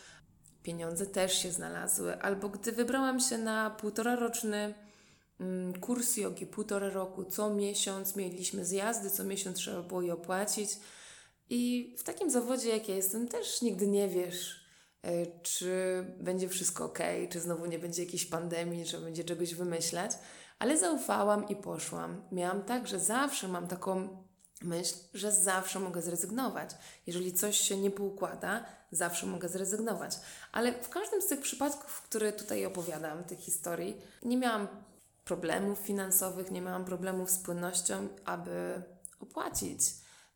pieniądze 0.62 1.06
też 1.06 1.38
się 1.38 1.52
znalazły. 1.52 2.22
Albo 2.22 2.48
gdy 2.48 2.72
wybrałam 2.72 3.20
się 3.20 3.38
na 3.38 3.70
półtora 3.70 4.16
roczny 4.16 4.74
mm, 5.40 5.80
kurs 5.80 6.16
jogi, 6.16 6.46
półtora 6.46 6.90
roku, 6.90 7.24
co 7.24 7.50
miesiąc 7.50 8.16
mieliśmy 8.16 8.64
zjazdy, 8.64 9.10
co 9.10 9.24
miesiąc 9.24 9.56
trzeba 9.56 9.82
było 9.82 10.02
je 10.02 10.14
opłacić. 10.14 10.70
I 11.50 11.94
w 11.98 12.02
takim 12.02 12.30
zawodzie, 12.30 12.68
jak 12.68 12.88
ja 12.88 12.94
jestem, 12.94 13.28
też 13.28 13.62
nigdy 13.62 13.86
nie 13.86 14.08
wiesz, 14.08 14.66
e, 15.02 15.26
czy 15.42 15.72
będzie 16.20 16.48
wszystko 16.48 16.84
ok, 16.84 16.98
czy 17.30 17.40
znowu 17.40 17.66
nie 17.66 17.78
będzie 17.78 18.04
jakiejś 18.04 18.26
pandemii, 18.26 18.86
że 18.86 18.98
będzie 18.98 19.24
czegoś 19.24 19.54
wymyślać. 19.54 20.12
Ale 20.58 20.78
zaufałam 20.78 21.48
i 21.48 21.56
poszłam. 21.56 22.22
Miałam 22.32 22.62
tak, 22.62 22.88
że 22.88 23.00
zawsze 23.00 23.48
mam 23.48 23.68
taką 23.68 24.22
myśl, 24.64 24.94
że 25.14 25.32
zawsze 25.32 25.80
mogę 25.80 26.02
zrezygnować. 26.02 26.70
Jeżeli 27.06 27.32
coś 27.32 27.60
się 27.60 27.76
nie 27.76 27.90
poukłada, 27.90 28.64
zawsze 28.92 29.26
mogę 29.26 29.48
zrezygnować. 29.48 30.16
Ale 30.52 30.82
w 30.82 30.88
każdym 30.88 31.22
z 31.22 31.26
tych 31.26 31.40
przypadków, 31.40 32.02
które 32.02 32.32
tutaj 32.32 32.66
opowiadam, 32.66 33.24
tych 33.24 33.38
historii, 33.38 33.96
nie 34.22 34.36
miałam 34.36 34.68
problemów 35.24 35.78
finansowych, 35.78 36.50
nie 36.50 36.60
miałam 36.60 36.84
problemów 36.84 37.30
z 37.30 37.38
płynnością, 37.38 38.08
aby 38.24 38.82
opłacić 39.20 39.80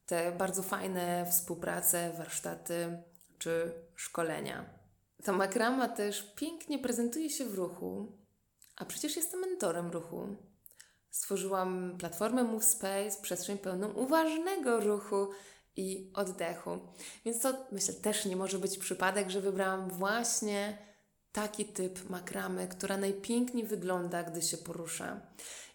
te 0.07 0.33
bardzo 0.33 0.63
fajne 0.63 1.27
współprace, 1.31 2.13
warsztaty 2.19 3.03
czy 3.39 3.73
szkolenia. 3.95 4.65
Ta 5.25 5.33
makrama 5.33 5.89
też 5.89 6.33
pięknie 6.37 6.79
prezentuje 6.79 7.31
się 7.31 7.45
w 7.45 7.55
ruchu, 7.55 8.13
a 8.77 8.85
przecież 8.85 9.17
jestem 9.17 9.41
mentorem 9.41 9.91
ruchu. 9.91 10.37
Stworzyłam 11.11 11.97
platformę 11.99 12.45
Move 12.45 12.65
Space, 12.65 13.23
przestrzeń 13.23 13.59
pełną 13.59 13.93
uważnego 13.93 14.81
ruchu 14.81 15.31
i 15.77 16.11
oddechu. 16.15 16.79
Więc 17.25 17.41
to 17.41 17.67
myślę 17.73 17.95
też 17.95 18.25
nie 18.25 18.37
może 18.37 18.59
być 18.59 18.79
przypadek, 18.79 19.31
że 19.31 19.41
wybrałam 19.41 19.91
właśnie 19.91 20.79
taki 21.37 21.65
typ 21.65 22.11
makramy, 22.11 22.69
która 22.69 22.97
najpiękniej 22.97 23.65
wygląda, 23.65 24.23
gdy 24.23 24.43
się 24.43 24.57
porusza. 24.57 25.21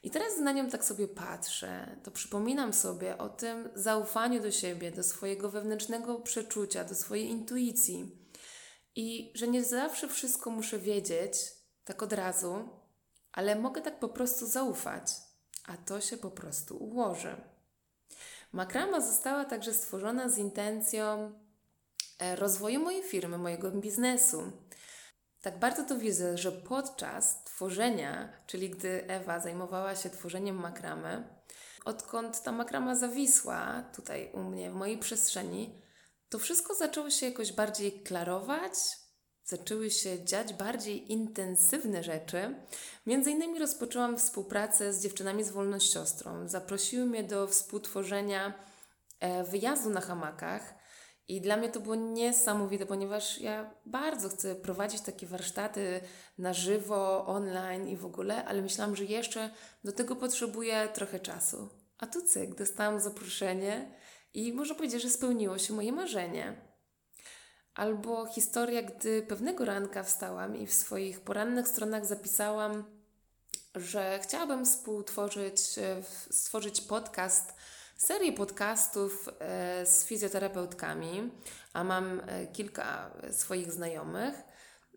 I 0.03 0.11
teraz 0.11 0.37
na 0.37 0.51
nią 0.51 0.69
tak 0.69 0.85
sobie 0.85 1.07
patrzę, 1.07 1.97
to 2.03 2.11
przypominam 2.11 2.73
sobie 2.73 3.17
o 3.17 3.29
tym 3.29 3.69
zaufaniu 3.75 4.41
do 4.41 4.51
siebie, 4.51 4.91
do 4.91 5.03
swojego 5.03 5.49
wewnętrznego 5.49 6.19
przeczucia, 6.19 6.83
do 6.83 6.95
swojej 6.95 7.29
intuicji. 7.29 8.11
I 8.95 9.31
że 9.35 9.47
nie 9.47 9.63
zawsze 9.63 10.07
wszystko 10.07 10.49
muszę 10.49 10.79
wiedzieć 10.79 11.33
tak 11.85 12.03
od 12.03 12.13
razu, 12.13 12.69
ale 13.31 13.55
mogę 13.55 13.81
tak 13.81 13.99
po 13.99 14.09
prostu 14.09 14.45
zaufać, 14.47 15.11
a 15.65 15.77
to 15.77 16.01
się 16.01 16.17
po 16.17 16.31
prostu 16.31 16.77
ułoży. 16.77 17.35
Makrama 18.51 19.01
została 19.01 19.45
także 19.45 19.73
stworzona 19.73 20.29
z 20.29 20.37
intencją 20.37 21.31
e, 22.19 22.35
rozwoju 22.35 22.79
mojej 22.79 23.03
firmy, 23.03 23.37
mojego 23.37 23.71
biznesu. 23.71 24.51
Tak 25.41 25.59
bardzo 25.59 25.83
to 25.83 25.97
widzę, 25.97 26.37
że 26.37 26.51
podczas 26.51 27.43
tworzenia, 27.43 28.33
czyli 28.47 28.69
gdy 28.69 29.07
Ewa 29.07 29.39
zajmowała 29.39 29.95
się 29.95 30.09
tworzeniem 30.09 30.55
makramy, 30.55 31.27
odkąd 31.85 32.43
ta 32.43 32.51
makrama 32.51 32.95
zawisła 32.95 33.83
tutaj 33.95 34.31
u 34.33 34.39
mnie, 34.39 34.71
w 34.71 34.73
mojej 34.73 34.97
przestrzeni, 34.97 35.81
to 36.29 36.39
wszystko 36.39 36.75
zaczęło 36.75 37.09
się 37.09 37.25
jakoś 37.25 37.51
bardziej 37.51 38.03
klarować, 38.03 38.73
zaczęły 39.43 39.91
się 39.91 40.25
dziać 40.25 40.53
bardziej 40.53 41.11
intensywne 41.11 42.03
rzeczy. 42.03 42.55
Między 43.05 43.31
innymi 43.31 43.59
rozpoczęłam 43.59 44.17
współpracę 44.17 44.93
z 44.93 45.03
dziewczynami 45.03 45.43
z 45.43 45.51
Wolnościostrą. 45.51 46.47
Zaprosiły 46.47 47.05
mnie 47.05 47.23
do 47.23 47.47
współtworzenia 47.47 48.53
e, 49.19 49.43
wyjazdu 49.43 49.89
na 49.89 50.01
hamakach. 50.01 50.75
I 51.27 51.41
dla 51.41 51.57
mnie 51.57 51.69
to 51.69 51.79
było 51.79 51.95
niesamowite, 51.95 52.85
ponieważ 52.85 53.41
ja 53.41 53.71
bardzo 53.85 54.29
chcę 54.29 54.55
prowadzić 54.55 55.01
takie 55.01 55.27
warsztaty 55.27 56.01
na 56.37 56.53
żywo, 56.53 57.25
online 57.27 57.87
i 57.87 57.97
w 57.97 58.05
ogóle, 58.05 58.45
ale 58.45 58.61
myślałam, 58.61 58.95
że 58.95 59.05
jeszcze 59.05 59.49
do 59.83 59.91
tego 59.91 60.15
potrzebuję 60.15 60.89
trochę 60.93 61.19
czasu. 61.19 61.69
A 61.97 62.07
tu 62.07 62.21
cyk, 62.21 62.55
dostałam 62.55 62.99
zaproszenie 62.99 63.91
i 64.33 64.53
można 64.53 64.75
powiedzieć, 64.75 65.01
że 65.01 65.09
spełniło 65.09 65.57
się 65.57 65.73
moje 65.73 65.91
marzenie. 65.91 66.71
Albo 67.73 68.25
historia, 68.25 68.81
gdy 68.81 69.21
pewnego 69.21 69.65
ranka 69.65 70.03
wstałam 70.03 70.57
i 70.57 70.67
w 70.67 70.73
swoich 70.73 71.21
porannych 71.21 71.67
stronach 71.67 72.05
zapisałam, 72.05 72.83
że 73.75 74.19
chciałabym 74.23 74.65
współtworzyć, 74.65 75.77
e, 75.77 76.03
stworzyć 76.31 76.81
podcast, 76.81 77.53
serię 78.01 78.33
podcastów 78.33 79.29
e, 79.39 79.85
z 79.85 80.05
fizjoterapeutkami, 80.05 81.31
a 81.73 81.83
mam 81.83 82.21
e, 82.27 82.47
kilka 82.47 83.11
swoich 83.31 83.71
znajomych. 83.71 84.35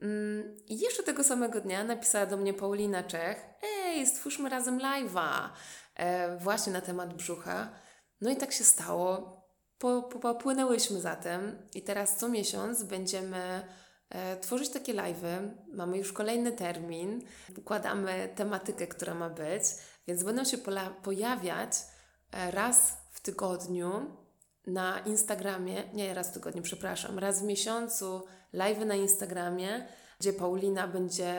Mm, 0.02 0.56
I 0.66 0.78
jeszcze 0.78 1.02
tego 1.02 1.25
samego 1.25 1.61
dnia 1.61 1.84
napisała 1.84 2.26
do 2.26 2.37
mnie 2.37 2.54
Paulina 2.54 3.02
Czech: 3.02 3.44
Ej, 3.62 4.06
stwórzmy 4.06 4.49
razem 4.49 4.78
live'a, 4.78 5.49
właśnie 6.38 6.73
na 6.73 6.80
temat 6.80 7.14
brzucha. 7.14 7.68
No 8.20 8.30
i 8.30 8.37
tak 8.37 8.52
się 8.52 8.64
stało 8.64 9.40
popłynęłyśmy 10.23 11.00
za 11.00 11.16
tym 11.16 11.68
i 11.75 11.82
teraz 11.82 12.16
co 12.16 12.28
miesiąc 12.28 12.82
będziemy 12.82 13.68
e, 14.11 14.37
tworzyć 14.37 14.68
takie 14.68 14.94
live'y. 14.94 15.50
Mamy 15.73 15.99
już 15.99 16.12
kolejny 16.12 16.52
termin, 16.52 17.23
układamy 17.58 18.28
tematykę, 18.34 18.87
która 18.87 19.14
ma 19.14 19.30
być, 19.30 19.62
więc 20.06 20.23
będą 20.25 20.44
się 20.44 20.58
pojawiać 21.02 21.73
e, 21.73 21.94
raz 22.50 22.97
w 23.11 23.21
tygodniu 23.21 23.91
na 24.67 24.99
Instagramie, 24.99 25.83
nie 25.95 26.14
raz 26.14 26.31
w 26.31 26.33
tygodniu, 26.33 26.62
przepraszam, 26.62 27.19
raz 27.19 27.41
w 27.41 27.45
miesiącu 27.45 28.23
live'y 28.55 28.87
na 28.87 28.95
Instagramie, 28.95 29.88
gdzie 30.21 30.33
Paulina 30.33 30.88
będzie 30.88 31.35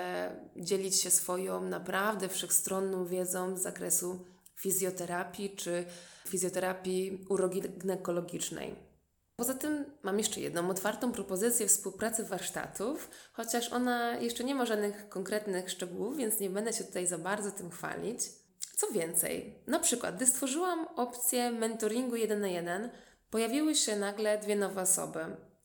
dzielić 0.56 1.02
się 1.02 1.12
swoją 1.12 1.62
naprawdę 1.62 2.30
wszechstronną 2.30 3.06
wiedzą 3.06 3.58
z 3.58 3.62
zakresu 3.62 4.26
fizjoterapii 4.56 5.56
czy 5.56 5.86
fizjoterapii 6.28 7.26
uroginekologicznej. 7.30 8.76
Poza 9.36 9.54
tym 9.54 9.86
mam 10.04 10.18
jeszcze 10.18 10.42
jedną 10.42 10.70
otwartą 10.70 11.12
propozycję 11.12 11.68
współpracy 11.68 12.24
warsztatów, 12.24 13.10
chociaż 13.34 13.74
ona 13.74 14.18
jeszcze 14.18 14.44
nie 14.44 14.56
ma 14.56 14.66
żadnych 14.66 15.10
konkretnych 15.10 15.72
szczegółów, 15.72 16.18
więc 16.18 16.40
nie 16.40 16.50
będę 16.50 16.74
się 16.74 16.84
tutaj 16.84 17.08
za 17.08 17.18
bardzo 17.18 17.52
tym 17.52 17.72
chwalić. 17.72 18.20
Co 18.78 18.92
więcej, 18.92 19.64
na 19.68 19.80
przykład, 19.80 20.16
gdy 20.16 20.26
stworzyłam 20.26 20.88
opcję 20.96 21.52
mentoringu 21.52 22.16
1 22.16 22.42
na 22.42 22.48
1, 22.48 22.90
pojawiły 23.30 23.76
się 23.76 23.96
nagle 23.96 24.38
dwie 24.38 24.56
nowe 24.56 24.82
osoby, 24.82 25.20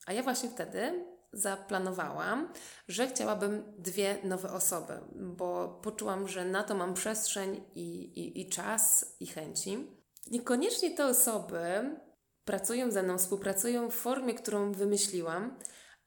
a 0.06 0.12
ja 0.12 0.22
właśnie 0.22 0.48
wtedy 0.48 1.04
zaplanowałam, 1.32 2.52
że 2.88 3.08
chciałabym 3.08 3.62
dwie 3.78 4.18
nowe 4.24 4.52
osoby, 4.52 4.92
bo 5.12 5.80
poczułam, 5.82 6.28
że 6.28 6.44
na 6.44 6.62
to 6.62 6.74
mam 6.74 6.94
przestrzeń 6.94 7.64
i, 7.74 8.02
i, 8.02 8.40
i 8.40 8.48
czas 8.48 9.16
i 9.20 9.26
chęci. 9.26 9.86
Niekoniecznie 10.30 10.90
te 10.90 11.06
osoby 11.06 11.96
pracują 12.44 12.90
ze 12.90 13.02
mną, 13.02 13.18
współpracują 13.18 13.90
w 13.90 13.94
formie, 13.94 14.34
którą 14.34 14.72
wymyśliłam, 14.72 15.58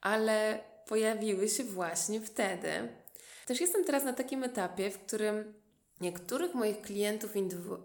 ale 0.01 0.60
pojawiły 0.88 1.50
się 1.50 1.63
właśnie 1.63 2.22
wtedy. 2.22 2.69
Też 3.45 3.62
jestem 3.62 3.86
teraz 3.86 4.03
na 4.03 4.13
takim 4.13 4.43
etapie, 4.43 4.91
w 4.91 5.00
którym 5.00 5.62
niektórych 6.01 6.53
moich 6.53 6.81
klientów 6.81 7.31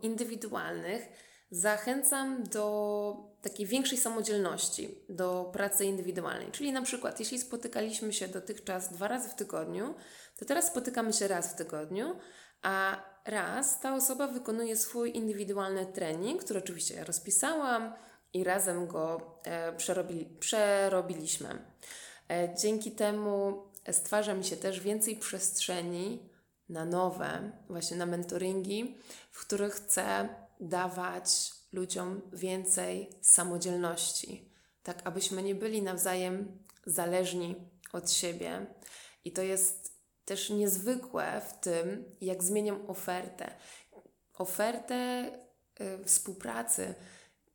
indywidualnych 0.03 1.09
zachęcam 1.51 2.45
do 2.45 3.17
takiej 3.43 3.67
większej 3.67 3.99
samodzielności, 3.99 5.05
do 5.09 5.51
pracy 5.53 5.85
indywidualnej. 5.85 6.51
Czyli 6.51 6.73
na 6.73 6.83
przykład, 6.83 7.21
jeśli 7.21 7.39
spotykaliśmy 7.39 8.13
się 8.13 8.29
dotychczas 8.29 8.93
dwa 8.93 9.09
razy 9.09 9.29
w 9.29 9.35
tygodniu, 9.35 9.95
to 10.39 10.45
teraz 10.45 10.67
spotykamy 10.67 11.13
się 11.13 11.29
raz 11.29 11.53
w 11.53 11.57
tygodniu, 11.57 12.17
a 12.63 13.03
raz 13.25 13.81
ta 13.81 13.95
osoba 13.95 14.29
wykonuje 14.29 14.77
swój 14.77 15.17
indywidualny 15.17 15.87
trening, 15.87 16.45
który 16.45 16.59
oczywiście 16.59 16.95
ja 16.95 17.05
rozpisałam 17.05 17.93
i 18.33 18.45
razem 18.45 18.87
go 18.87 19.21
e, 19.45 19.73
przerobi, 19.73 20.27
przerobiliśmy. 20.41 21.49
E, 22.31 22.55
dzięki 22.61 22.91
temu 22.91 23.63
stwarza 23.93 24.35
mi 24.35 24.45
się 24.45 24.57
też 24.57 24.81
więcej 24.81 25.17
przestrzeni 25.17 26.29
na 26.69 26.85
nowe, 26.85 27.53
właśnie 27.69 27.97
na 27.97 28.07
mentoringi, 28.07 28.97
w 29.31 29.41
których 29.41 29.75
chcę 29.75 30.29
dawać 30.61 31.53
ludziom 31.73 32.21
więcej 32.33 33.11
samodzielności, 33.23 34.53
tak 34.83 35.01
abyśmy 35.05 35.43
nie 35.43 35.55
byli 35.55 35.83
nawzajem 35.83 36.59
zależni 36.87 37.57
od 37.93 38.11
siebie. 38.11 38.67
I 39.25 39.33
to 39.33 39.43
jest 39.43 39.99
też 40.25 40.51
niezwykłe 40.51 41.41
w 41.49 41.53
tym, 41.61 42.05
jak 42.21 42.45
zmieniam 42.45 42.91
ofertę. 42.91 43.51
Ofertę 44.35 45.31
y, 45.81 46.05
współpracy. 46.05 46.95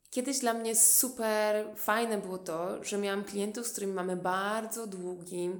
Kiedyś 0.09 0.39
dla 0.39 0.53
mnie 0.53 0.75
super 0.75 1.65
fajne 1.75 2.17
było 2.17 2.37
to, 2.37 2.83
że 2.83 2.97
miałam 2.97 3.23
klientów, 3.23 3.67
z 3.67 3.71
którymi 3.71 3.93
mamy 3.93 4.15
bardzo 4.15 4.87
długi 4.87 5.51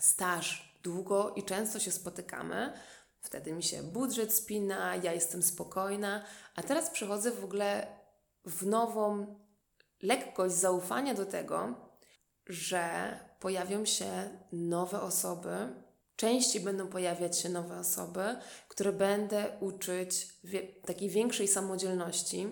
staż, 0.00 0.71
długo 0.82 1.32
i 1.36 1.42
często 1.42 1.80
się 1.80 1.92
spotykamy. 1.92 2.72
Wtedy 3.20 3.52
mi 3.52 3.62
się 3.62 3.82
budżet 3.82 4.34
spina, 4.34 4.96
ja 4.96 5.12
jestem 5.12 5.42
spokojna, 5.42 6.24
a 6.54 6.62
teraz 6.62 6.90
przechodzę 6.90 7.30
w 7.30 7.44
ogóle 7.44 7.86
w 8.44 8.66
nową 8.66 9.26
lekkość 10.02 10.54
zaufania 10.54 11.14
do 11.14 11.26
tego, 11.26 11.74
że 12.46 13.18
pojawią 13.40 13.84
się 13.84 14.30
nowe 14.52 15.00
osoby, 15.00 15.72
częściej 16.16 16.62
będą 16.62 16.88
pojawiać 16.88 17.38
się 17.38 17.48
nowe 17.48 17.78
osoby, 17.78 18.36
które 18.68 18.92
będę 18.92 19.58
uczyć 19.60 20.28
takiej 20.86 21.10
większej 21.10 21.48
samodzielności, 21.48 22.46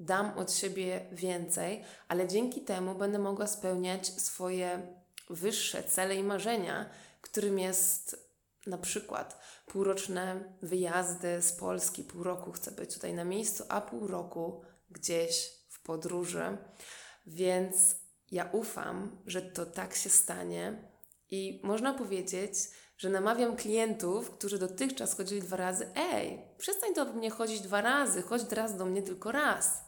dam 0.00 0.38
od 0.38 0.52
siebie 0.52 1.06
więcej, 1.12 1.84
ale 2.08 2.28
dzięki 2.28 2.60
temu 2.60 2.94
będę 2.94 3.18
mogła 3.18 3.46
spełniać 3.46 4.06
swoje 4.06 4.96
wyższe 5.30 5.84
cele 5.84 6.16
i 6.16 6.22
marzenia, 6.22 6.90
którym 7.20 7.58
jest 7.58 8.30
na 8.66 8.78
przykład 8.78 9.40
półroczne 9.66 10.54
wyjazdy 10.62 11.42
z 11.42 11.52
Polski, 11.52 12.04
pół 12.04 12.22
roku 12.22 12.52
chcę 12.52 12.70
być 12.70 12.94
tutaj 12.94 13.14
na 13.14 13.24
miejscu, 13.24 13.64
a 13.68 13.80
pół 13.80 14.06
roku 14.06 14.62
gdzieś 14.90 15.52
w 15.68 15.82
podróży. 15.82 16.58
Więc 17.26 17.96
ja 18.30 18.48
ufam, 18.52 19.22
że 19.26 19.42
to 19.42 19.66
tak 19.66 19.94
się 19.94 20.10
stanie 20.10 20.90
i 21.30 21.60
można 21.64 21.94
powiedzieć, 21.94 22.52
że 22.96 23.10
namawiam 23.10 23.56
klientów, 23.56 24.30
którzy 24.30 24.58
dotychczas 24.58 25.16
chodzili 25.16 25.40
dwa 25.40 25.56
razy, 25.56 25.88
ej, 25.94 26.42
przestań 26.58 26.94
do 26.94 27.04
mnie 27.04 27.30
chodzić 27.30 27.60
dwa 27.60 27.80
razy, 27.80 28.22
chodź 28.22 28.42
teraz 28.44 28.76
do 28.76 28.86
mnie 28.86 29.02
tylko 29.02 29.32
raz. 29.32 29.84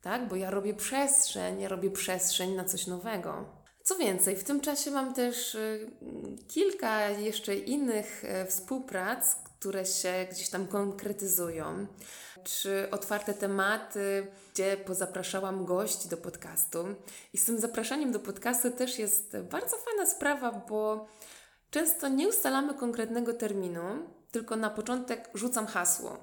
Tak? 0.00 0.28
Bo 0.28 0.36
ja 0.36 0.50
robię 0.50 0.74
przestrzeń, 0.74 1.60
ja 1.60 1.68
robię 1.68 1.90
przestrzeń 1.90 2.54
na 2.54 2.64
coś 2.64 2.86
nowego. 2.86 3.63
Co 3.84 3.96
więcej, 3.96 4.36
w 4.36 4.44
tym 4.44 4.60
czasie 4.60 4.90
mam 4.90 5.14
też 5.14 5.54
y, 5.54 5.90
kilka 6.48 7.08
jeszcze 7.08 7.54
innych 7.54 8.24
y, 8.24 8.46
współprac, 8.46 9.36
które 9.36 9.86
się 9.86 10.26
gdzieś 10.30 10.48
tam 10.48 10.66
konkretyzują, 10.66 11.86
czy 12.44 12.88
otwarte 12.90 13.34
tematy, 13.34 14.26
gdzie 14.52 14.76
pozapraszałam 14.76 15.64
gości 15.64 16.08
do 16.08 16.16
podcastu. 16.16 16.84
I 17.32 17.38
z 17.38 17.44
tym 17.44 17.60
zapraszaniem 17.60 18.12
do 18.12 18.20
podcastu 18.20 18.70
też 18.70 18.98
jest 18.98 19.36
bardzo 19.50 19.76
fajna 19.76 20.06
sprawa, 20.06 20.50
bo 20.68 21.08
często 21.70 22.08
nie 22.08 22.28
ustalamy 22.28 22.74
konkretnego 22.74 23.34
terminu, 23.34 23.82
tylko 24.30 24.56
na 24.56 24.70
początek 24.70 25.30
rzucam 25.34 25.66
hasło. 25.66 26.18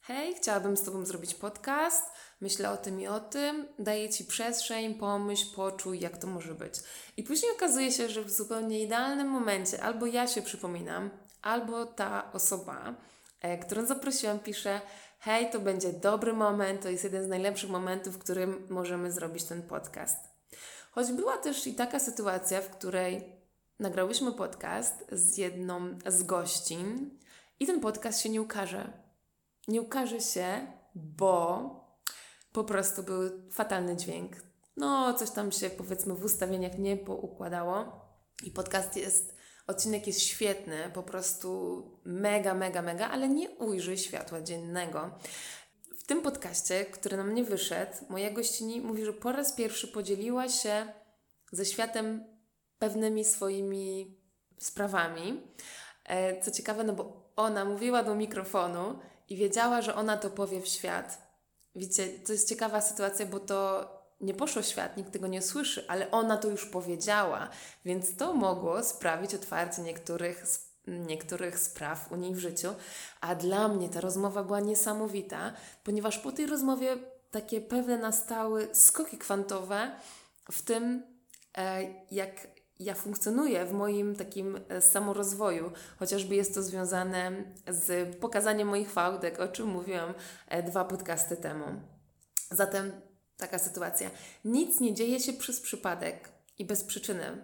Hej, 0.00 0.34
chciałabym 0.34 0.76
z 0.76 0.82
Tobą 0.82 1.04
zrobić 1.04 1.34
podcast, 1.34 2.04
myślę 2.40 2.70
o 2.70 2.76
tym 2.76 3.00
i 3.00 3.06
o 3.06 3.20
tym, 3.20 3.68
daję 3.78 4.10
Ci 4.10 4.24
przestrzeń, 4.24 4.94
pomyśl, 4.94 5.54
poczuj, 5.54 6.00
jak 6.00 6.18
to 6.18 6.26
może 6.26 6.54
być. 6.54 6.74
I 7.16 7.22
później 7.22 7.52
okazuje 7.52 7.92
się, 7.92 8.08
że 8.08 8.22
w 8.22 8.30
zupełnie 8.30 8.82
idealnym 8.82 9.28
momencie 9.28 9.82
albo 9.82 10.06
ja 10.06 10.26
się 10.26 10.42
przypominam, 10.42 11.10
albo 11.42 11.86
ta 11.86 12.32
osoba, 12.32 12.94
e, 13.40 13.58
którą 13.58 13.86
zaprosiłam, 13.86 14.38
pisze: 14.38 14.80
Hej, 15.18 15.50
to 15.50 15.60
będzie 15.60 15.92
dobry 15.92 16.32
moment, 16.32 16.82
to 16.82 16.88
jest 16.88 17.04
jeden 17.04 17.24
z 17.24 17.28
najlepszych 17.28 17.70
momentów, 17.70 18.14
w 18.14 18.18
którym 18.18 18.66
możemy 18.70 19.12
zrobić 19.12 19.44
ten 19.44 19.62
podcast. 19.62 20.16
Choć 20.90 21.12
była 21.12 21.36
też 21.36 21.66
i 21.66 21.74
taka 21.74 21.98
sytuacja, 22.00 22.60
w 22.60 22.70
której 22.70 23.36
nagrałyśmy 23.80 24.32
podcast 24.32 25.04
z 25.12 25.36
jedną 25.36 25.98
z 26.06 26.22
gościń 26.22 27.10
i 27.60 27.66
ten 27.66 27.80
podcast 27.80 28.20
się 28.20 28.28
nie 28.28 28.42
ukaże. 28.42 28.92
Nie 29.68 29.82
ukaże 29.82 30.20
się, 30.20 30.66
bo 30.94 31.70
po 32.56 32.64
prostu 32.64 33.02
był 33.02 33.50
fatalny 33.50 33.96
dźwięk. 33.96 34.32
No, 34.76 35.14
coś 35.14 35.30
tam 35.30 35.52
się 35.52 35.70
powiedzmy 35.70 36.14
w 36.14 36.24
ustawieniach 36.24 36.78
nie 36.78 36.96
poukładało. 36.96 38.00
I 38.42 38.50
podcast 38.50 38.96
jest, 38.96 39.34
odcinek 39.66 40.06
jest 40.06 40.20
świetny, 40.20 40.90
po 40.94 41.02
prostu 41.02 41.82
mega, 42.04 42.54
mega, 42.54 42.82
mega, 42.82 43.08
ale 43.08 43.28
nie 43.28 43.50
ujrzy 43.50 43.98
światła 43.98 44.40
dziennego. 44.40 45.10
W 45.98 46.06
tym 46.06 46.22
podcaście, 46.22 46.84
który 46.84 47.16
na 47.16 47.24
mnie 47.24 47.44
wyszedł, 47.44 47.92
moja 48.08 48.30
gościni 48.30 48.80
mówi, 48.80 49.04
że 49.04 49.12
po 49.12 49.32
raz 49.32 49.52
pierwszy 49.52 49.88
podzieliła 49.88 50.48
się 50.48 50.92
ze 51.52 51.64
światem 51.64 52.24
pewnymi 52.78 53.24
swoimi 53.24 54.18
sprawami. 54.58 55.42
E, 56.04 56.40
co 56.40 56.50
ciekawe, 56.50 56.84
no 56.84 56.92
bo 56.92 57.32
ona 57.36 57.64
mówiła 57.64 58.02
do 58.02 58.14
mikrofonu 58.14 58.98
i 59.28 59.36
wiedziała, 59.36 59.82
że 59.82 59.94
ona 59.94 60.16
to 60.16 60.30
powie 60.30 60.60
w 60.60 60.68
świat. 60.68 61.25
Widzicie, 61.76 62.08
to 62.08 62.32
jest 62.32 62.48
ciekawa 62.48 62.80
sytuacja, 62.80 63.26
bo 63.26 63.40
to 63.40 63.88
nie 64.20 64.34
poszło 64.34 64.62
świat, 64.62 64.96
nikt 64.96 65.12
tego 65.12 65.26
nie 65.26 65.42
słyszy, 65.42 65.84
ale 65.88 66.10
ona 66.10 66.36
to 66.36 66.48
już 66.48 66.66
powiedziała, 66.66 67.48
więc 67.84 68.16
to 68.16 68.34
mogło 68.34 68.82
sprawić 68.82 69.34
otwarcie 69.34 69.82
niektórych, 69.82 70.44
niektórych 70.86 71.58
spraw 71.58 72.12
u 72.12 72.16
niej 72.16 72.34
w 72.34 72.38
życiu. 72.38 72.68
A 73.20 73.34
dla 73.34 73.68
mnie 73.68 73.88
ta 73.88 74.00
rozmowa 74.00 74.44
była 74.44 74.60
niesamowita, 74.60 75.52
ponieważ 75.84 76.18
po 76.18 76.32
tej 76.32 76.46
rozmowie 76.46 76.96
takie 77.30 77.60
pewne 77.60 77.98
nastały 77.98 78.68
skoki 78.72 79.18
kwantowe 79.18 79.90
w 80.52 80.62
tym, 80.62 81.02
e, 81.58 81.82
jak 82.10 82.46
ja 82.80 82.94
funkcjonuję 82.94 83.64
w 83.64 83.72
moim 83.72 84.16
takim 84.16 84.60
e, 84.68 84.80
samorozwoju, 84.80 85.72
chociażby 85.98 86.34
jest 86.34 86.54
to 86.54 86.62
związane 86.62 87.32
z 87.68 88.16
pokazaniem 88.16 88.68
moich 88.68 88.90
fałdek, 88.90 89.40
o 89.40 89.48
czym 89.48 89.66
mówiłam 89.66 90.14
e, 90.48 90.62
dwa 90.62 90.84
podcasty 90.84 91.36
temu. 91.36 91.64
Zatem 92.50 92.92
taka 93.36 93.58
sytuacja. 93.58 94.10
Nic 94.44 94.80
nie 94.80 94.94
dzieje 94.94 95.20
się 95.20 95.32
przez 95.32 95.60
przypadek 95.60 96.28
i 96.58 96.64
bez 96.64 96.84
przyczyny. 96.84 97.42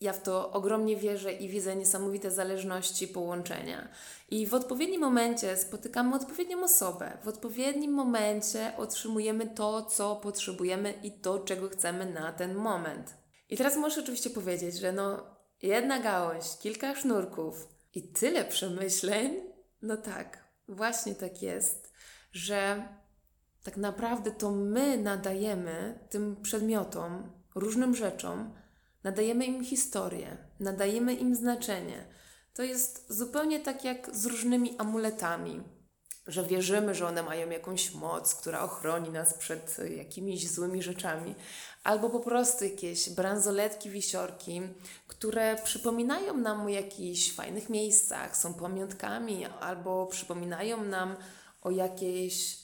Ja 0.00 0.12
w 0.12 0.22
to 0.22 0.52
ogromnie 0.52 0.96
wierzę 0.96 1.32
i 1.32 1.48
widzę 1.48 1.76
niesamowite 1.76 2.30
zależności, 2.30 3.08
połączenia. 3.08 3.88
I 4.30 4.46
w 4.46 4.54
odpowiednim 4.54 5.00
momencie 5.00 5.56
spotykamy 5.56 6.16
odpowiednią 6.16 6.64
osobę. 6.64 7.18
W 7.24 7.28
odpowiednim 7.28 7.92
momencie 7.92 8.72
otrzymujemy 8.76 9.46
to, 9.46 9.82
co 9.82 10.16
potrzebujemy 10.16 10.94
i 11.02 11.12
to, 11.12 11.38
czego 11.38 11.68
chcemy 11.68 12.06
na 12.06 12.32
ten 12.32 12.54
moment. 12.54 13.19
I 13.50 13.56
teraz 13.56 13.76
możesz 13.76 13.98
oczywiście 13.98 14.30
powiedzieć, 14.30 14.78
że 14.78 14.92
no 14.92 15.26
jedna 15.62 16.00
gałąź, 16.00 16.44
kilka 16.58 16.94
sznurków 16.94 17.68
i 17.94 18.02
tyle 18.02 18.44
przemyśleń. 18.44 19.40
No 19.82 19.96
tak, 19.96 20.44
właśnie 20.68 21.14
tak 21.14 21.42
jest, 21.42 21.92
że 22.32 22.88
tak 23.62 23.76
naprawdę 23.76 24.30
to 24.30 24.50
my 24.50 24.98
nadajemy 24.98 25.98
tym 26.10 26.36
przedmiotom, 26.42 27.32
różnym 27.54 27.94
rzeczom, 27.94 28.54
nadajemy 29.04 29.44
im 29.44 29.64
historię, 29.64 30.36
nadajemy 30.60 31.14
im 31.14 31.34
znaczenie. 31.34 32.06
To 32.54 32.62
jest 32.62 33.06
zupełnie 33.08 33.60
tak 33.60 33.84
jak 33.84 34.16
z 34.16 34.26
różnymi 34.26 34.78
amuletami 34.78 35.62
że 36.32 36.44
wierzymy, 36.44 36.94
że 36.94 37.06
one 37.06 37.22
mają 37.22 37.50
jakąś 37.50 37.94
moc, 37.94 38.34
która 38.34 38.60
ochroni 38.60 39.10
nas 39.10 39.34
przed 39.34 39.76
jakimiś 39.96 40.50
złymi 40.50 40.82
rzeczami, 40.82 41.34
albo 41.84 42.10
po 42.10 42.20
prostu 42.20 42.64
jakieś 42.64 43.10
bransoletki, 43.10 43.90
wisiorki, 43.90 44.62
które 45.08 45.56
przypominają 45.64 46.36
nam 46.36 46.60
o 46.60 46.68
jakichś 46.68 47.32
fajnych 47.32 47.68
miejscach, 47.68 48.36
są 48.36 48.54
pamiątkami, 48.54 49.46
albo 49.46 50.06
przypominają 50.06 50.84
nam 50.84 51.16
o 51.62 51.70
jakiejś, 51.70 52.58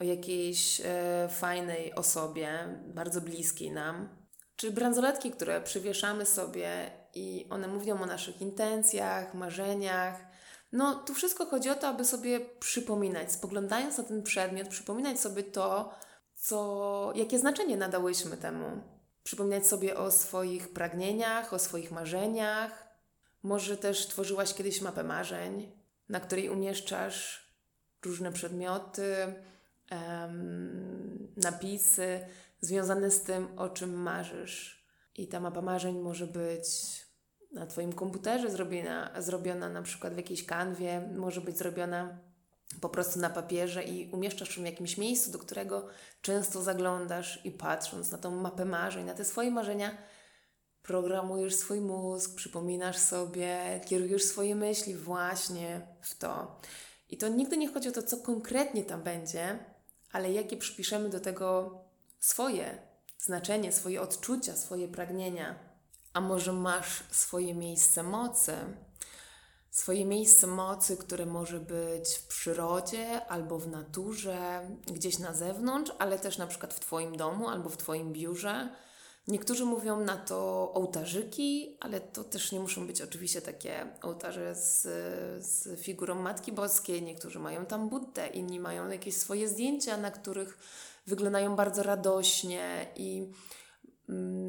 o 0.00 0.04
jakiejś 0.04 0.80
e, 0.84 1.28
fajnej 1.28 1.94
osobie, 1.94 2.78
bardzo 2.94 3.20
bliskiej 3.20 3.70
nam. 3.70 4.08
Czy 4.56 4.70
bransoletki, 4.70 5.30
które 5.30 5.60
przywieszamy 5.60 6.26
sobie 6.26 6.90
i 7.14 7.46
one 7.50 7.68
mówią 7.68 8.02
o 8.02 8.06
naszych 8.06 8.40
intencjach, 8.40 9.34
marzeniach, 9.34 10.30
no, 10.72 10.94
tu 10.94 11.14
wszystko 11.14 11.46
chodzi 11.46 11.70
o 11.70 11.74
to, 11.74 11.88
aby 11.88 12.04
sobie 12.04 12.40
przypominać, 12.40 13.32
spoglądając 13.32 13.98
na 13.98 14.04
ten 14.04 14.22
przedmiot, 14.22 14.68
przypominać 14.68 15.20
sobie 15.20 15.42
to, 15.42 15.94
co, 16.34 17.12
jakie 17.14 17.38
znaczenie 17.38 17.76
nadałyśmy 17.76 18.36
temu. 18.36 18.82
Przypominać 19.22 19.66
sobie 19.66 19.96
o 19.96 20.10
swoich 20.10 20.68
pragnieniach, 20.68 21.52
o 21.52 21.58
swoich 21.58 21.90
marzeniach. 21.90 22.88
Może 23.42 23.76
też 23.76 24.06
tworzyłaś 24.06 24.54
kiedyś 24.54 24.80
mapę 24.80 25.04
marzeń, 25.04 25.72
na 26.08 26.20
której 26.20 26.48
umieszczasz 26.48 27.46
różne 28.04 28.32
przedmioty, 28.32 29.34
um, 29.90 31.32
napisy 31.36 32.20
związane 32.60 33.10
z 33.10 33.22
tym, 33.22 33.58
o 33.58 33.68
czym 33.68 34.02
marzysz. 34.02 34.86
I 35.16 35.28
ta 35.28 35.40
mapa 35.40 35.62
marzeń 35.62 35.98
może 35.98 36.26
być 36.26 36.66
na 37.52 37.66
Twoim 37.66 37.92
komputerze 37.92 38.50
zrobiona, 38.50 39.10
zrobiona 39.18 39.68
na 39.68 39.82
przykład 39.82 40.14
w 40.14 40.16
jakiejś 40.16 40.46
kanwie, 40.46 41.08
może 41.16 41.40
być 41.40 41.58
zrobiona 41.58 42.18
po 42.80 42.88
prostu 42.88 43.18
na 43.18 43.30
papierze 43.30 43.84
i 43.84 44.10
umieszczasz 44.12 44.56
ją 44.56 44.62
w 44.62 44.66
jakimś 44.66 44.98
miejscu, 44.98 45.30
do 45.30 45.38
którego 45.38 45.86
często 46.22 46.62
zaglądasz 46.62 47.44
i 47.44 47.50
patrząc 47.50 48.12
na 48.12 48.18
tą 48.18 48.30
mapę 48.30 48.64
marzeń, 48.64 49.06
na 49.06 49.14
te 49.14 49.24
swoje 49.24 49.50
marzenia, 49.50 49.98
programujesz 50.82 51.54
swój 51.54 51.80
mózg, 51.80 52.34
przypominasz 52.34 52.98
sobie, 52.98 53.80
kierujesz 53.86 54.24
swoje 54.24 54.54
myśli 54.54 54.94
właśnie 54.94 55.86
w 56.00 56.18
to. 56.18 56.60
I 57.08 57.16
to 57.16 57.28
nigdy 57.28 57.56
nie 57.56 57.68
chodzi 57.68 57.88
o 57.88 57.92
to, 57.92 58.02
co 58.02 58.16
konkretnie 58.16 58.84
tam 58.84 59.02
będzie, 59.02 59.58
ale 60.12 60.32
jakie 60.32 60.56
przypiszemy 60.56 61.08
do 61.08 61.20
tego 61.20 61.78
swoje 62.18 62.78
znaczenie, 63.18 63.72
swoje 63.72 64.02
odczucia, 64.02 64.56
swoje 64.56 64.88
pragnienia. 64.88 65.69
A 66.12 66.20
może 66.20 66.52
masz 66.52 67.04
swoje 67.10 67.54
miejsce 67.54 68.02
mocy, 68.02 68.54
swoje 69.70 70.04
miejsce 70.04 70.46
mocy, 70.46 70.96
które 70.96 71.26
może 71.26 71.60
być 71.60 72.14
w 72.14 72.26
przyrodzie 72.26 73.26
albo 73.26 73.58
w 73.58 73.68
naturze, 73.68 74.68
gdzieś 74.86 75.18
na 75.18 75.34
zewnątrz, 75.34 75.92
ale 75.98 76.18
też 76.18 76.38
na 76.38 76.46
przykład 76.46 76.74
w 76.74 76.80
Twoim 76.80 77.16
domu 77.16 77.48
albo 77.48 77.68
w 77.68 77.76
Twoim 77.76 78.12
biurze. 78.12 78.68
Niektórzy 79.28 79.64
mówią 79.64 80.00
na 80.00 80.16
to 80.16 80.72
ołtarzyki, 80.74 81.76
ale 81.80 82.00
to 82.00 82.24
też 82.24 82.52
nie 82.52 82.60
muszą 82.60 82.86
być 82.86 83.02
oczywiście 83.02 83.42
takie 83.42 83.86
ołtarze 84.02 84.54
z, 84.54 84.82
z 85.46 85.80
figurą 85.80 86.14
Matki 86.14 86.52
Boskiej. 86.52 87.02
Niektórzy 87.02 87.38
mają 87.38 87.66
tam 87.66 87.88
Buddę, 87.88 88.26
inni 88.26 88.60
mają 88.60 88.88
jakieś 88.88 89.16
swoje 89.16 89.48
zdjęcia, 89.48 89.96
na 89.96 90.10
których 90.10 90.58
wyglądają 91.06 91.56
bardzo 91.56 91.82
radośnie 91.82 92.86
i 92.96 93.32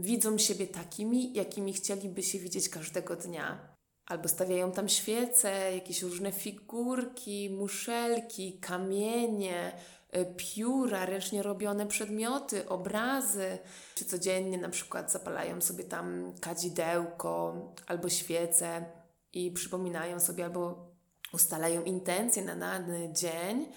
widzą 0.01 0.37
siebie 0.37 0.67
takimi, 0.67 1.33
jakimi 1.33 1.73
chcieliby 1.73 2.23
się 2.23 2.39
widzieć 2.39 2.69
każdego 2.69 3.15
dnia. 3.15 3.71
Albo 4.05 4.27
stawiają 4.27 4.71
tam 4.71 4.89
świece, 4.89 5.75
jakieś 5.75 6.01
różne 6.01 6.31
figurki, 6.31 7.49
muszelki, 7.49 8.59
kamienie, 8.59 9.71
y, 10.15 10.25
pióra, 10.37 11.05
ręcznie 11.05 11.43
robione 11.43 11.87
przedmioty, 11.87 12.69
obrazy, 12.69 13.57
czy 13.95 14.05
codziennie 14.05 14.57
na 14.57 14.69
przykład 14.69 15.11
zapalają 15.11 15.61
sobie 15.61 15.83
tam 15.83 16.33
kadzidełko 16.41 17.53
albo 17.87 18.09
świece 18.09 18.85
i 19.33 19.51
przypominają 19.51 20.19
sobie 20.19 20.45
albo 20.45 20.91
ustalają 21.33 21.83
intencje 21.83 22.43
na 22.43 22.55
dany 22.55 23.13
dzień, 23.13 23.71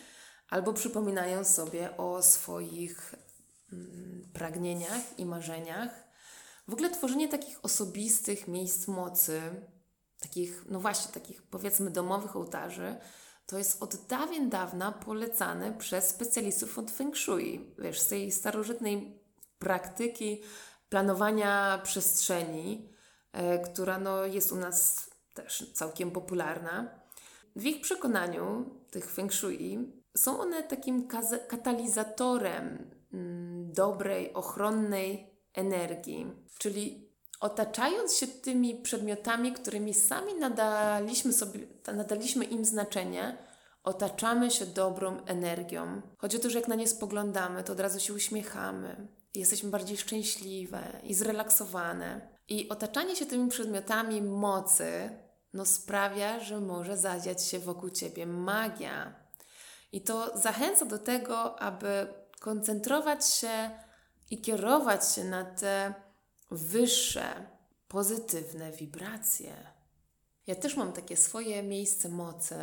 albo 0.49 0.73
przypominają 0.73 1.45
sobie 1.45 1.97
o 1.97 2.23
swoich 2.23 3.15
mm, 3.15 3.24
pragnieniach 4.33 5.19
i 5.19 5.25
marzeniach. 5.25 6.05
W 6.69 6.73
ogóle 6.73 6.91
tworzenie 6.91 7.29
takich 7.29 7.59
osobistych 7.63 8.49
miejsc 8.49 8.89
mocy, 8.89 9.41
takich, 10.21 10.65
no 10.69 10.81
właśnie, 10.81 11.13
takich 11.13 11.43
powiedzmy 11.43 11.91
domowych 11.91 12.37
ołtarzy, 12.37 12.97
to 13.47 13.59
jest 13.59 13.83
od 13.83 13.97
dawien 13.97 14.51
dawna 14.51 14.93
polecane 14.93 15.73
przez 15.73 16.09
specjalistów 16.09 16.79
od 16.79 16.91
Feng 16.91 17.17
Shui. 17.17 17.75
Wiesz, 17.79 18.01
z 18.01 18.09
tej 18.09 18.33
starożytnej 18.33 19.21
praktyki 19.59 20.43
planowania 20.89 21.81
przestrzeni, 21.83 22.89
e, 23.33 23.59
która 23.59 23.99
no, 23.99 24.25
jest 24.25 24.53
u 24.53 24.57
nas 24.57 25.11
też 25.35 25.73
całkiem 25.73 26.11
popularna. 26.11 27.01
W 27.57 27.65
ich 27.65 27.81
przekonaniu, 27.81 28.71
tych 28.91 29.11
Feng 29.11 29.35
Shui, 29.35 30.03
są 30.17 30.41
one 30.41 30.63
takim 30.63 31.09
katalizatorem 31.49 32.91
dobrej, 33.65 34.33
ochronnej 34.33 35.31
energii, 35.55 36.27
czyli 36.59 37.09
otaczając 37.41 38.17
się 38.17 38.27
tymi 38.27 38.75
przedmiotami, 38.75 39.53
którymi 39.53 39.95
sami 39.95 40.35
nadaliśmy, 40.35 41.33
sobie, 41.33 41.61
nadaliśmy 41.95 42.45
im 42.45 42.65
znaczenie, 42.65 43.39
otaczamy 43.85 44.51
się 44.51 44.67
dobrą 44.67 45.25
energią. 45.25 46.03
Chodzi 46.19 46.37
o 46.37 46.41
to, 46.41 46.51
że 46.51 46.59
jak 46.59 46.69
na 46.69 46.75
nie 46.75 46.89
spoglądamy, 46.89 47.65
to 47.65 47.73
od 47.73 47.81
razu 47.81 48.01
się 48.01 48.15
uśmiechamy, 48.15 49.09
jesteśmy 49.35 49.71
bardziej 49.71 49.97
szczęśliwe 49.97 51.01
i 51.03 51.15
zrelaksowane. 51.15 52.29
I 52.49 52.69
otaczanie 52.69 53.17
się 53.17 53.27
tymi 53.27 53.49
przedmiotami 53.49 54.23
mocy 54.23 55.11
no, 55.53 55.67
sprawia, 55.67 56.41
że 56.41 56.61
może 56.61 56.97
zadziać 56.97 57.47
się 57.47 57.59
wokół 57.59 57.91
ciebie 57.91 58.27
magia. 58.27 59.15
I 59.93 60.01
to 60.01 60.39
zachęca 60.39 60.85
do 60.85 60.99
tego, 60.99 61.61
aby 61.61 62.07
koncentrować 62.45 63.27
się 63.29 63.71
i 64.31 64.41
kierować 64.41 65.13
się 65.13 65.25
na 65.25 65.45
te 65.45 65.95
wyższe, 66.51 67.47
pozytywne 67.89 68.73
wibracje. 68.73 69.53
Ja 70.47 70.55
też 70.55 70.77
mam 70.77 70.93
takie 70.93 71.17
swoje 71.17 71.63
miejsce 71.63 72.09
mocy. 72.09 72.57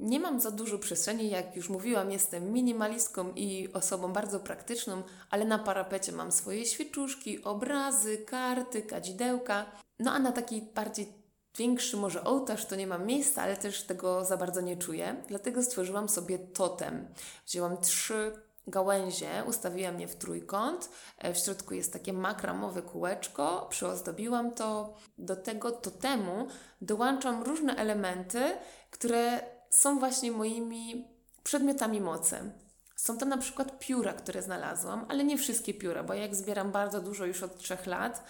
Nie 0.00 0.20
mam 0.20 0.40
za 0.40 0.50
dużo 0.50 0.78
przestrzeni, 0.78 1.30
jak 1.30 1.56
już 1.56 1.68
mówiłam, 1.68 2.10
jestem 2.10 2.52
minimalistką 2.52 3.32
i 3.32 3.72
osobą 3.72 4.12
bardzo 4.12 4.40
praktyczną, 4.40 5.02
ale 5.30 5.44
na 5.44 5.58
parapecie 5.58 6.12
mam 6.12 6.32
swoje 6.32 6.66
świeczuszki, 6.66 7.44
obrazy, 7.44 8.18
karty, 8.18 8.82
kadzidełka. 8.82 9.66
No 9.98 10.12
a 10.12 10.18
na 10.18 10.32
taki 10.32 10.62
bardziej 10.62 11.12
większy 11.58 11.96
może 11.96 12.24
ołtarz 12.24 12.66
to 12.66 12.76
nie 12.76 12.86
mam 12.86 13.06
miejsca, 13.06 13.42
ale 13.42 13.56
też 13.56 13.82
tego 13.82 14.24
za 14.24 14.36
bardzo 14.36 14.60
nie 14.60 14.76
czuję. 14.76 15.24
Dlatego 15.28 15.62
stworzyłam 15.62 16.08
sobie 16.08 16.38
totem. 16.38 17.08
Wzięłam 17.46 17.76
trzy 17.76 18.32
gałęzie, 18.66 19.44
ustawiłam 19.46 20.00
je 20.00 20.08
w 20.08 20.16
trójkąt. 20.16 20.90
E, 21.18 21.34
w 21.34 21.38
środku 21.38 21.74
jest 21.74 21.92
takie 21.92 22.12
makramowe 22.12 22.82
kółeczko, 22.82 23.66
przyozdobiłam 23.70 24.54
to. 24.54 24.94
Do 25.18 25.36
tego 25.36 25.72
totemu 25.72 26.46
dołączam 26.80 27.42
różne 27.42 27.76
elementy, 27.76 28.56
które 28.90 29.40
są 29.70 29.98
właśnie 29.98 30.32
moimi 30.32 31.08
przedmiotami 31.42 32.00
mocy. 32.00 32.52
Są 32.96 33.18
to 33.18 33.26
na 33.26 33.38
przykład 33.38 33.78
pióra, 33.78 34.12
które 34.12 34.42
znalazłam, 34.42 35.06
ale 35.08 35.24
nie 35.24 35.38
wszystkie 35.38 35.74
pióra, 35.74 36.02
bo 36.02 36.14
jak 36.14 36.34
zbieram 36.34 36.72
bardzo 36.72 37.00
dużo 37.00 37.26
już 37.26 37.42
od 37.42 37.58
trzech 37.58 37.86
lat 37.86 38.24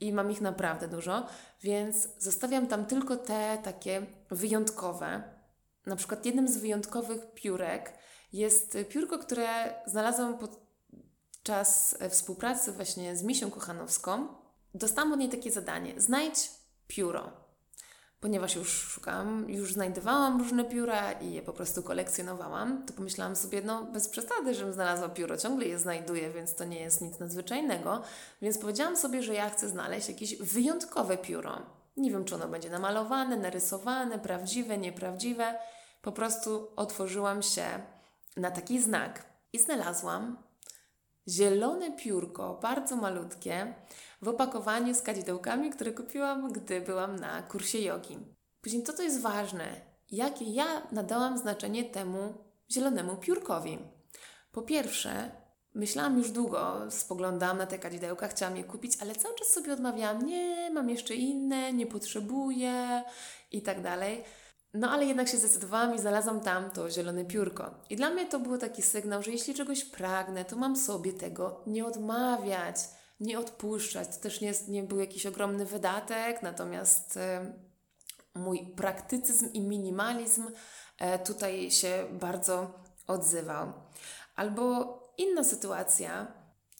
i 0.00 0.12
mam 0.12 0.30
ich 0.30 0.40
naprawdę 0.40 0.88
dużo, 0.88 1.26
więc 1.62 2.08
zostawiam 2.18 2.66
tam 2.66 2.86
tylko 2.86 3.16
te 3.16 3.58
takie 3.64 4.06
wyjątkowe. 4.30 5.22
Na 5.86 5.96
przykład 5.96 6.26
jednym 6.26 6.48
z 6.48 6.56
wyjątkowych 6.56 7.34
piórek 7.34 7.92
jest 8.32 8.78
piórko, 8.88 9.18
które 9.18 9.74
znalazłam 9.86 10.38
podczas 10.38 11.96
współpracy 12.10 12.72
właśnie 12.72 13.16
z 13.16 13.22
Misią 13.22 13.50
Kochanowską. 13.50 14.28
Dostałam 14.74 15.12
od 15.12 15.18
niej 15.18 15.28
takie 15.28 15.50
zadanie: 15.50 16.00
znajdź 16.00 16.50
pióro. 16.86 17.42
Ponieważ 18.20 18.56
już 18.56 18.68
szukałam, 18.68 19.50
już 19.50 19.72
znajdowałam 19.72 20.38
różne 20.38 20.64
pióra 20.64 21.12
i 21.12 21.32
je 21.32 21.42
po 21.42 21.52
prostu 21.52 21.82
kolekcjonowałam, 21.82 22.86
to 22.86 22.92
pomyślałam 22.92 23.36
sobie, 23.36 23.62
no 23.62 23.84
bez 23.84 24.08
przesady, 24.08 24.54
żebym 24.54 24.72
znalazła 24.72 25.08
pióro, 25.08 25.36
ciągle 25.36 25.66
je 25.66 25.78
znajduję, 25.78 26.30
więc 26.30 26.54
to 26.54 26.64
nie 26.64 26.80
jest 26.80 27.00
nic 27.00 27.18
nadzwyczajnego. 27.18 28.02
Więc 28.42 28.58
powiedziałam 28.58 28.96
sobie, 28.96 29.22
że 29.22 29.34
ja 29.34 29.50
chcę 29.50 29.68
znaleźć 29.68 30.08
jakieś 30.08 30.36
wyjątkowe 30.36 31.18
pióro. 31.18 31.58
Nie 31.96 32.10
wiem, 32.10 32.24
czy 32.24 32.34
ono 32.34 32.48
będzie 32.48 32.70
namalowane, 32.70 33.36
narysowane, 33.36 34.18
prawdziwe, 34.18 34.78
nieprawdziwe. 34.78 35.54
Po 36.02 36.12
prostu 36.12 36.68
otworzyłam 36.76 37.42
się 37.42 37.64
na 38.36 38.50
taki 38.50 38.82
znak 38.82 39.24
i 39.52 39.58
znalazłam 39.58 40.36
zielone 41.28 41.92
piórko, 41.92 42.58
bardzo 42.62 42.96
malutkie, 42.96 43.74
w 44.22 44.28
opakowaniu 44.28 44.94
z 44.94 45.02
kadzidełkami, 45.02 45.70
które 45.70 45.92
kupiłam, 45.92 46.52
gdy 46.52 46.80
byłam 46.80 47.16
na 47.16 47.42
kursie 47.42 47.78
jogi. 47.78 48.18
Później 48.60 48.82
to, 48.82 48.92
co 48.92 49.02
jest 49.02 49.20
ważne, 49.20 49.64
jakie 50.10 50.44
ja 50.44 50.86
nadałam 50.92 51.38
znaczenie 51.38 51.84
temu 51.84 52.34
zielonemu 52.70 53.16
piórkowi. 53.16 53.78
Po 54.52 54.62
pierwsze, 54.62 55.30
myślałam 55.74 56.18
już 56.18 56.30
długo, 56.30 56.90
spoglądałam 56.90 57.58
na 57.58 57.66
te 57.66 57.78
kadzidełka, 57.78 58.28
chciałam 58.28 58.56
je 58.56 58.64
kupić, 58.64 58.92
ale 59.00 59.14
cały 59.14 59.34
czas 59.34 59.48
sobie 59.48 59.72
odmawiałam, 59.72 60.26
nie, 60.26 60.70
mam 60.70 60.90
jeszcze 60.90 61.14
inne, 61.14 61.72
nie 61.72 61.86
potrzebuję 61.86 63.02
i 63.52 63.62
tak 63.62 63.82
dalej. 63.82 64.24
No 64.74 64.90
ale 64.90 65.04
jednak 65.04 65.28
się 65.28 65.38
zdecydowałam 65.38 65.94
i 65.94 65.98
znalazłam 65.98 66.40
tam 66.40 66.70
to 66.70 66.90
zielone 66.90 67.24
piórko. 67.24 67.74
I 67.90 67.96
dla 67.96 68.10
mnie 68.10 68.26
to 68.26 68.40
był 68.40 68.58
taki 68.58 68.82
sygnał, 68.82 69.22
że 69.22 69.30
jeśli 69.30 69.54
czegoś 69.54 69.84
pragnę, 69.84 70.44
to 70.44 70.56
mam 70.56 70.76
sobie 70.76 71.12
tego 71.12 71.62
nie 71.66 71.86
odmawiać, 71.86 72.76
nie 73.20 73.38
odpuszczać. 73.38 74.08
To 74.08 74.22
też 74.22 74.40
nie, 74.40 74.48
jest, 74.48 74.68
nie 74.68 74.82
był 74.82 74.98
jakiś 74.98 75.26
ogromny 75.26 75.66
wydatek, 75.66 76.42
natomiast 76.42 77.16
e, 77.16 77.52
mój 78.34 78.66
praktycyzm 78.76 79.52
i 79.52 79.60
minimalizm 79.60 80.50
e, 80.98 81.18
tutaj 81.18 81.70
się 81.70 82.04
bardzo 82.12 82.74
odzywał. 83.06 83.72
Albo 84.36 84.98
inna 85.18 85.44
sytuacja, 85.44 86.26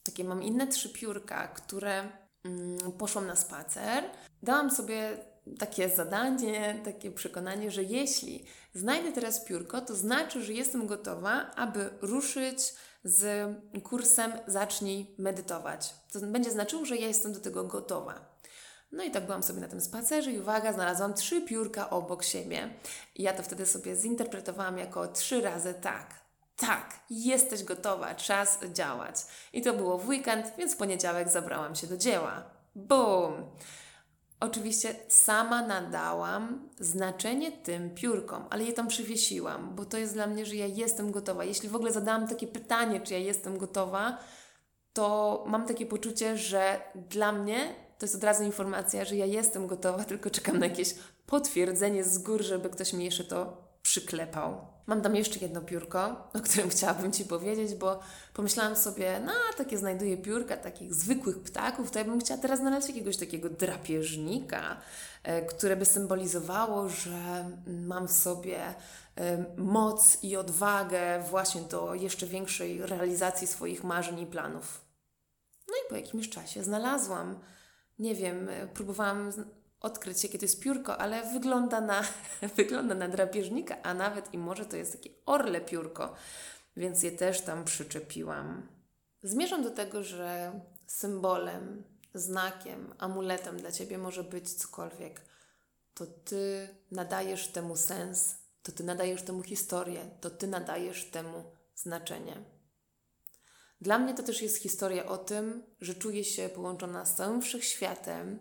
takie 0.05 0.25
mam 0.25 0.43
inne 0.43 0.67
trzy 0.67 0.89
piórka, 0.89 1.49
które 1.49 2.09
mm, 2.45 2.93
poszłam 2.99 3.27
na 3.27 3.37
spacer, 3.37 4.05
dałam 4.43 4.71
sobie 4.71 5.32
takie 5.59 5.89
zadanie, 5.89 6.81
takie 6.85 7.11
przekonanie, 7.11 7.71
że 7.71 7.83
jeśli 7.83 8.45
znajdę 8.75 9.13
teraz 9.13 9.45
piórko, 9.45 9.81
to 9.81 9.95
znaczy, 9.95 10.43
że 10.43 10.53
jestem 10.53 10.87
gotowa, 10.87 11.51
aby 11.57 11.91
ruszyć 12.01 12.75
z 13.05 13.51
kursem 13.83 14.33
Zacznij 14.47 15.15
medytować. 15.19 15.95
To 16.13 16.21
będzie 16.21 16.51
znaczyło, 16.51 16.85
że 16.85 16.97
ja 16.97 17.07
jestem 17.07 17.33
do 17.33 17.41
tego 17.41 17.65
gotowa. 17.65 18.33
No 18.93 19.05
i 19.05 19.11
tak 19.11 19.27
byłam 19.27 19.43
sobie 19.43 19.61
na 19.61 19.69
tym 19.69 19.81
spacerze 19.81 20.33
i 20.33 20.41
uwaga, 20.41 20.73
znalazłam 20.73 21.15
trzy 21.15 21.43
piórka 21.43 21.91
obok 21.91 22.25
siebie. 22.25 22.75
I 23.15 23.23
ja 23.23 23.33
to 23.33 23.43
wtedy 23.43 23.67
sobie 23.67 23.97
zinterpretowałam 23.97 24.79
jako 24.79 25.09
trzy 25.09 25.41
razy 25.41 25.75
tak. 25.75 26.23
Tak, 26.57 27.01
jesteś 27.11 27.65
gotowa, 27.65 28.15
czas 28.15 28.59
działać. 28.73 29.17
I 29.53 29.63
to 29.63 29.75
było 29.75 29.99
w 29.99 30.09
weekend, 30.09 30.53
więc 30.59 30.75
w 30.75 30.77
poniedziałek 30.77 31.29
zabrałam 31.29 31.75
się 31.75 31.87
do 31.87 31.97
dzieła. 31.97 32.43
Boom! 32.75 33.33
Oczywiście 34.43 34.95
sama 35.09 35.67
nadałam 35.67 36.69
znaczenie 36.79 37.53
tym 37.53 37.95
piórkom, 37.95 38.45
ale 38.51 38.65
je 38.65 38.73
tam 38.73 38.89
przywiesiłam, 38.89 39.75
bo 39.75 39.85
to 39.85 39.99
jest 39.99 40.15
dla 40.15 40.27
mnie, 40.27 40.47
że 40.47 40.57
ja 40.57 40.67
jestem 40.67 41.11
gotowa. 41.13 41.45
Jeśli 41.45 41.69
w 41.69 41.77
ogóle 41.77 41.93
zadałam 41.93 42.29
takie 42.29 42.47
pytanie, 42.47 43.01
czy 43.01 43.13
ja 43.13 43.19
jestem 43.19 43.59
gotowa, 43.59 44.19
to 44.93 45.45
mam 45.47 45.67
takie 45.67 45.87
poczucie, 45.87 46.37
że 46.37 46.81
dla 46.95 47.33
mnie 47.33 47.75
to 47.99 48.07
jest 48.07 48.15
od 48.15 48.25
razu 48.25 48.45
informacja, 48.45 49.05
że 49.05 49.17
ja 49.17 49.27
jestem 49.27 49.67
gotowa, 49.67 50.05
tylko 50.13 50.31
czekam 50.31 50.59
na 50.59 50.67
jakieś 50.67 50.95
potwierdzenie 51.27 52.05
z 52.05 52.19
góry, 52.19 52.45
żeby 52.45 52.71
ktoś 52.71 52.93
mi 52.93 53.05
jeszcze 53.05 53.25
to 53.25 53.62
przyklepał. 53.83 54.73
Mam 54.87 55.03
tam 55.03 55.17
jeszcze 55.17 55.39
jedno 55.39 55.61
piórko, 55.61 56.29
o 56.35 56.41
którym 56.41 56.71
chciałabym 56.75 57.13
Ci 57.13 57.25
powiedzieć, 57.25 57.75
bo 57.75 58.01
pomyślałam 58.35 58.77
sobie, 58.77 59.21
no 59.25 59.33
takie 59.57 59.79
znajduję 59.79 60.17
piórka 60.17 60.57
takich 60.57 60.95
zwykłych 60.95 61.43
ptaków, 61.43 61.91
to 61.91 61.99
ja 61.99 62.05
bym 62.05 62.21
chciała 62.21 62.41
teraz 62.41 62.61
znaleźć 62.61 62.89
jakiegoś 62.89 63.17
takiego 63.17 63.51
drapieżnika, 63.51 64.77
e, 65.23 65.43
które 65.43 65.77
by 65.77 65.85
symbolizowało, 65.85 66.89
że 66.89 67.51
mam 67.67 68.09
w 68.09 68.13
sobie 68.13 68.59
e, 69.17 69.45
moc 69.57 70.19
i 70.23 70.37
odwagę 70.37 71.23
właśnie 71.31 71.61
do 71.63 71.95
jeszcze 71.95 72.27
większej 72.27 72.87
realizacji 72.87 73.47
swoich 73.47 73.85
marzeń 73.85 74.21
i 74.21 74.27
planów. 74.27 74.85
No 75.69 75.75
i 75.75 75.89
po 75.89 75.97
jakimś 75.97 76.29
czasie 76.29 76.65
znalazłam, 76.65 77.41
nie 77.99 78.15
wiem, 78.15 78.49
próbowałam 78.75 79.33
odkryć, 79.83 80.25
jakie 80.25 80.39
to 80.39 80.45
jest 80.45 80.61
piórko, 80.61 80.99
ale 80.99 81.33
wygląda 81.33 81.81
na, 81.81 82.03
wygląda 82.57 82.95
na 82.95 83.09
drapieżnika, 83.09 83.83
a 83.83 83.95
nawet 83.95 84.35
i 84.35 84.39
może 84.39 84.67
to 84.67 84.77
jest 84.77 84.93
takie 84.93 85.11
orle 85.27 85.61
piórko, 85.61 86.15
więc 86.77 87.03
je 87.03 87.13
też 87.13 87.41
tam 87.41 87.65
przyczepiłam. 87.65 88.69
Zmierzam 89.23 89.63
do 89.63 89.71
tego, 89.71 90.03
że 90.03 90.61
symbolem, 90.87 91.85
znakiem, 92.15 92.95
amuletem 92.99 93.57
dla 93.57 93.73
Ciebie 93.73 93.99
może 93.99 94.25
być 94.25 94.55
cokolwiek. 94.55 95.21
To 95.95 96.07
Ty 96.07 96.69
nadajesz 96.91 97.49
temu 97.49 97.77
sens, 97.77 98.37
to 98.63 98.73
Ty 98.73 98.85
nadajesz 98.85 99.23
temu 99.23 99.43
historię, 99.43 100.11
to 100.21 100.31
Ty 100.31 100.47
nadajesz 100.47 101.05
temu 101.05 101.45
znaczenie. 101.75 102.45
Dla 103.81 103.99
mnie 103.99 104.15
to 104.15 104.23
też 104.23 104.43
jest 104.43 104.57
historia 104.57 105.07
o 105.07 105.19
tym, 105.19 105.63
że 105.81 105.95
czuję 105.95 106.25
się 106.25 106.49
połączona 106.49 107.05
z 107.05 107.15
całym 107.15 107.43
wszechświatem 107.43 108.39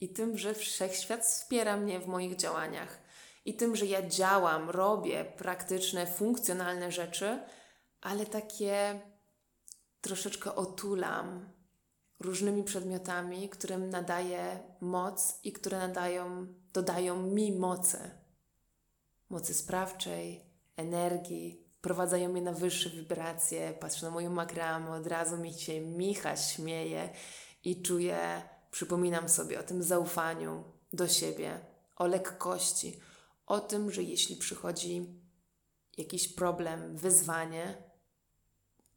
i 0.00 0.08
tym, 0.12 0.38
że 0.38 0.54
wszechświat 0.54 1.24
wspiera 1.24 1.76
mnie 1.76 2.00
w 2.00 2.06
moich 2.06 2.36
działaniach 2.36 2.98
i 3.44 3.54
tym, 3.54 3.76
że 3.76 3.86
ja 3.86 4.08
działam, 4.08 4.70
robię 4.70 5.24
praktyczne, 5.24 6.06
funkcjonalne 6.06 6.92
rzeczy, 6.92 7.40
ale 8.00 8.26
takie 8.26 9.00
troszeczkę 10.00 10.54
otulam 10.54 11.52
różnymi 12.20 12.64
przedmiotami, 12.64 13.48
którym 13.48 13.90
nadaję 13.90 14.58
moc 14.80 15.40
i 15.44 15.52
które 15.52 15.78
nadają, 15.78 16.46
dodają 16.72 17.22
mi 17.22 17.52
mocy. 17.52 17.98
Mocy 19.30 19.54
sprawczej, 19.54 20.40
energii, 20.76 21.68
wprowadzają 21.78 22.28
mnie 22.28 22.42
na 22.42 22.52
wyższe 22.52 22.90
wibracje. 22.90 23.74
Patrzę 23.80 24.06
na 24.06 24.12
moją 24.12 24.30
makramę, 24.30 24.90
od 24.90 25.06
razu 25.06 25.36
mi 25.36 25.52
się 25.52 25.80
Micha 25.80 26.36
śmieje 26.36 27.10
i 27.64 27.82
czuję 27.82 28.42
Przypominam 28.70 29.28
sobie 29.28 29.60
o 29.60 29.62
tym 29.62 29.82
zaufaniu 29.82 30.64
do 30.92 31.08
siebie, 31.08 31.60
o 31.96 32.06
lekkości, 32.06 33.00
o 33.46 33.60
tym, 33.60 33.90
że 33.90 34.02
jeśli 34.02 34.36
przychodzi 34.36 35.06
jakiś 35.96 36.28
problem, 36.28 36.96
wyzwanie, 36.96 37.82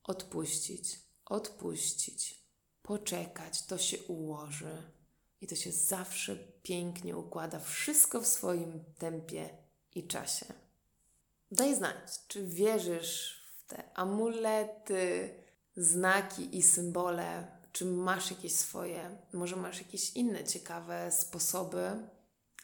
odpuścić, 0.04 1.00
odpuścić, 1.26 2.42
poczekać, 2.82 3.66
to 3.66 3.78
się 3.78 3.98
ułoży 4.04 4.84
i 5.42 5.48
to 5.48 5.56
się 5.56 5.72
zawsze 5.72 6.36
pięknie 6.64 7.18
układa, 7.18 7.60
wszystko 7.60 8.22
w 8.22 8.28
swoim 8.28 8.84
tempie 8.98 9.50
i 9.96 10.08
czasie. 10.08 10.46
Daj 11.52 11.76
znać, 11.76 12.28
czy 12.28 12.48
wierzysz 12.48 13.46
w 13.58 13.64
te 13.64 13.98
amulety, 13.98 15.36
znaki 15.76 16.58
i 16.58 16.62
symbole 16.62 17.61
czy 17.72 17.86
masz 17.86 18.32
jakieś 18.32 18.56
swoje, 18.56 19.18
może 19.34 19.56
masz 19.56 19.78
jakieś 19.78 20.14
inne 20.14 20.44
ciekawe 20.44 21.12
sposoby 21.12 21.92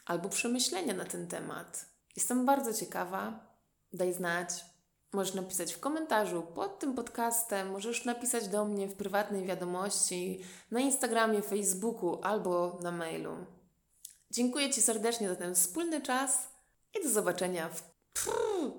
albo 0.06 0.30
przemyślenia 0.30 0.94
na 0.94 1.06
ten 1.06 1.28
temat. 1.28 1.86
Jestem 2.16 2.46
bardzo 2.46 2.74
ciekawa. 2.74 3.48
Daj 3.94 4.14
znać. 4.14 4.66
Możesz 5.14 5.34
napisać 5.34 5.74
w 5.74 5.80
komentarzu 5.80 6.42
pod 6.42 6.80
tym 6.80 6.96
podcastem, 6.96 7.72
możesz 7.72 8.06
napisać 8.06 8.48
do 8.48 8.66
mnie 8.66 8.88
w 8.88 8.94
prywatnej 8.94 9.46
wiadomości 9.46 10.42
na 10.72 10.80
Instagramie, 10.80 11.42
Facebooku 11.42 12.20
albo 12.24 12.80
na 12.82 12.92
mailu. 12.92 13.38
Dziękuję 14.32 14.70
Ci 14.70 14.82
serdecznie 14.82 15.30
za 15.30 15.36
ten 15.36 15.56
wspólny 15.56 16.02
czas 16.02 16.48
i 17.00 17.04
do 17.04 17.10
zobaczenia 17.10 17.70
w, 17.70 17.84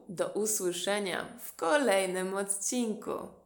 do 0.09 0.29
usłyszenia 0.29 1.27
w 1.41 1.57
kolejnym 1.57 2.35
odcinku. 2.35 3.29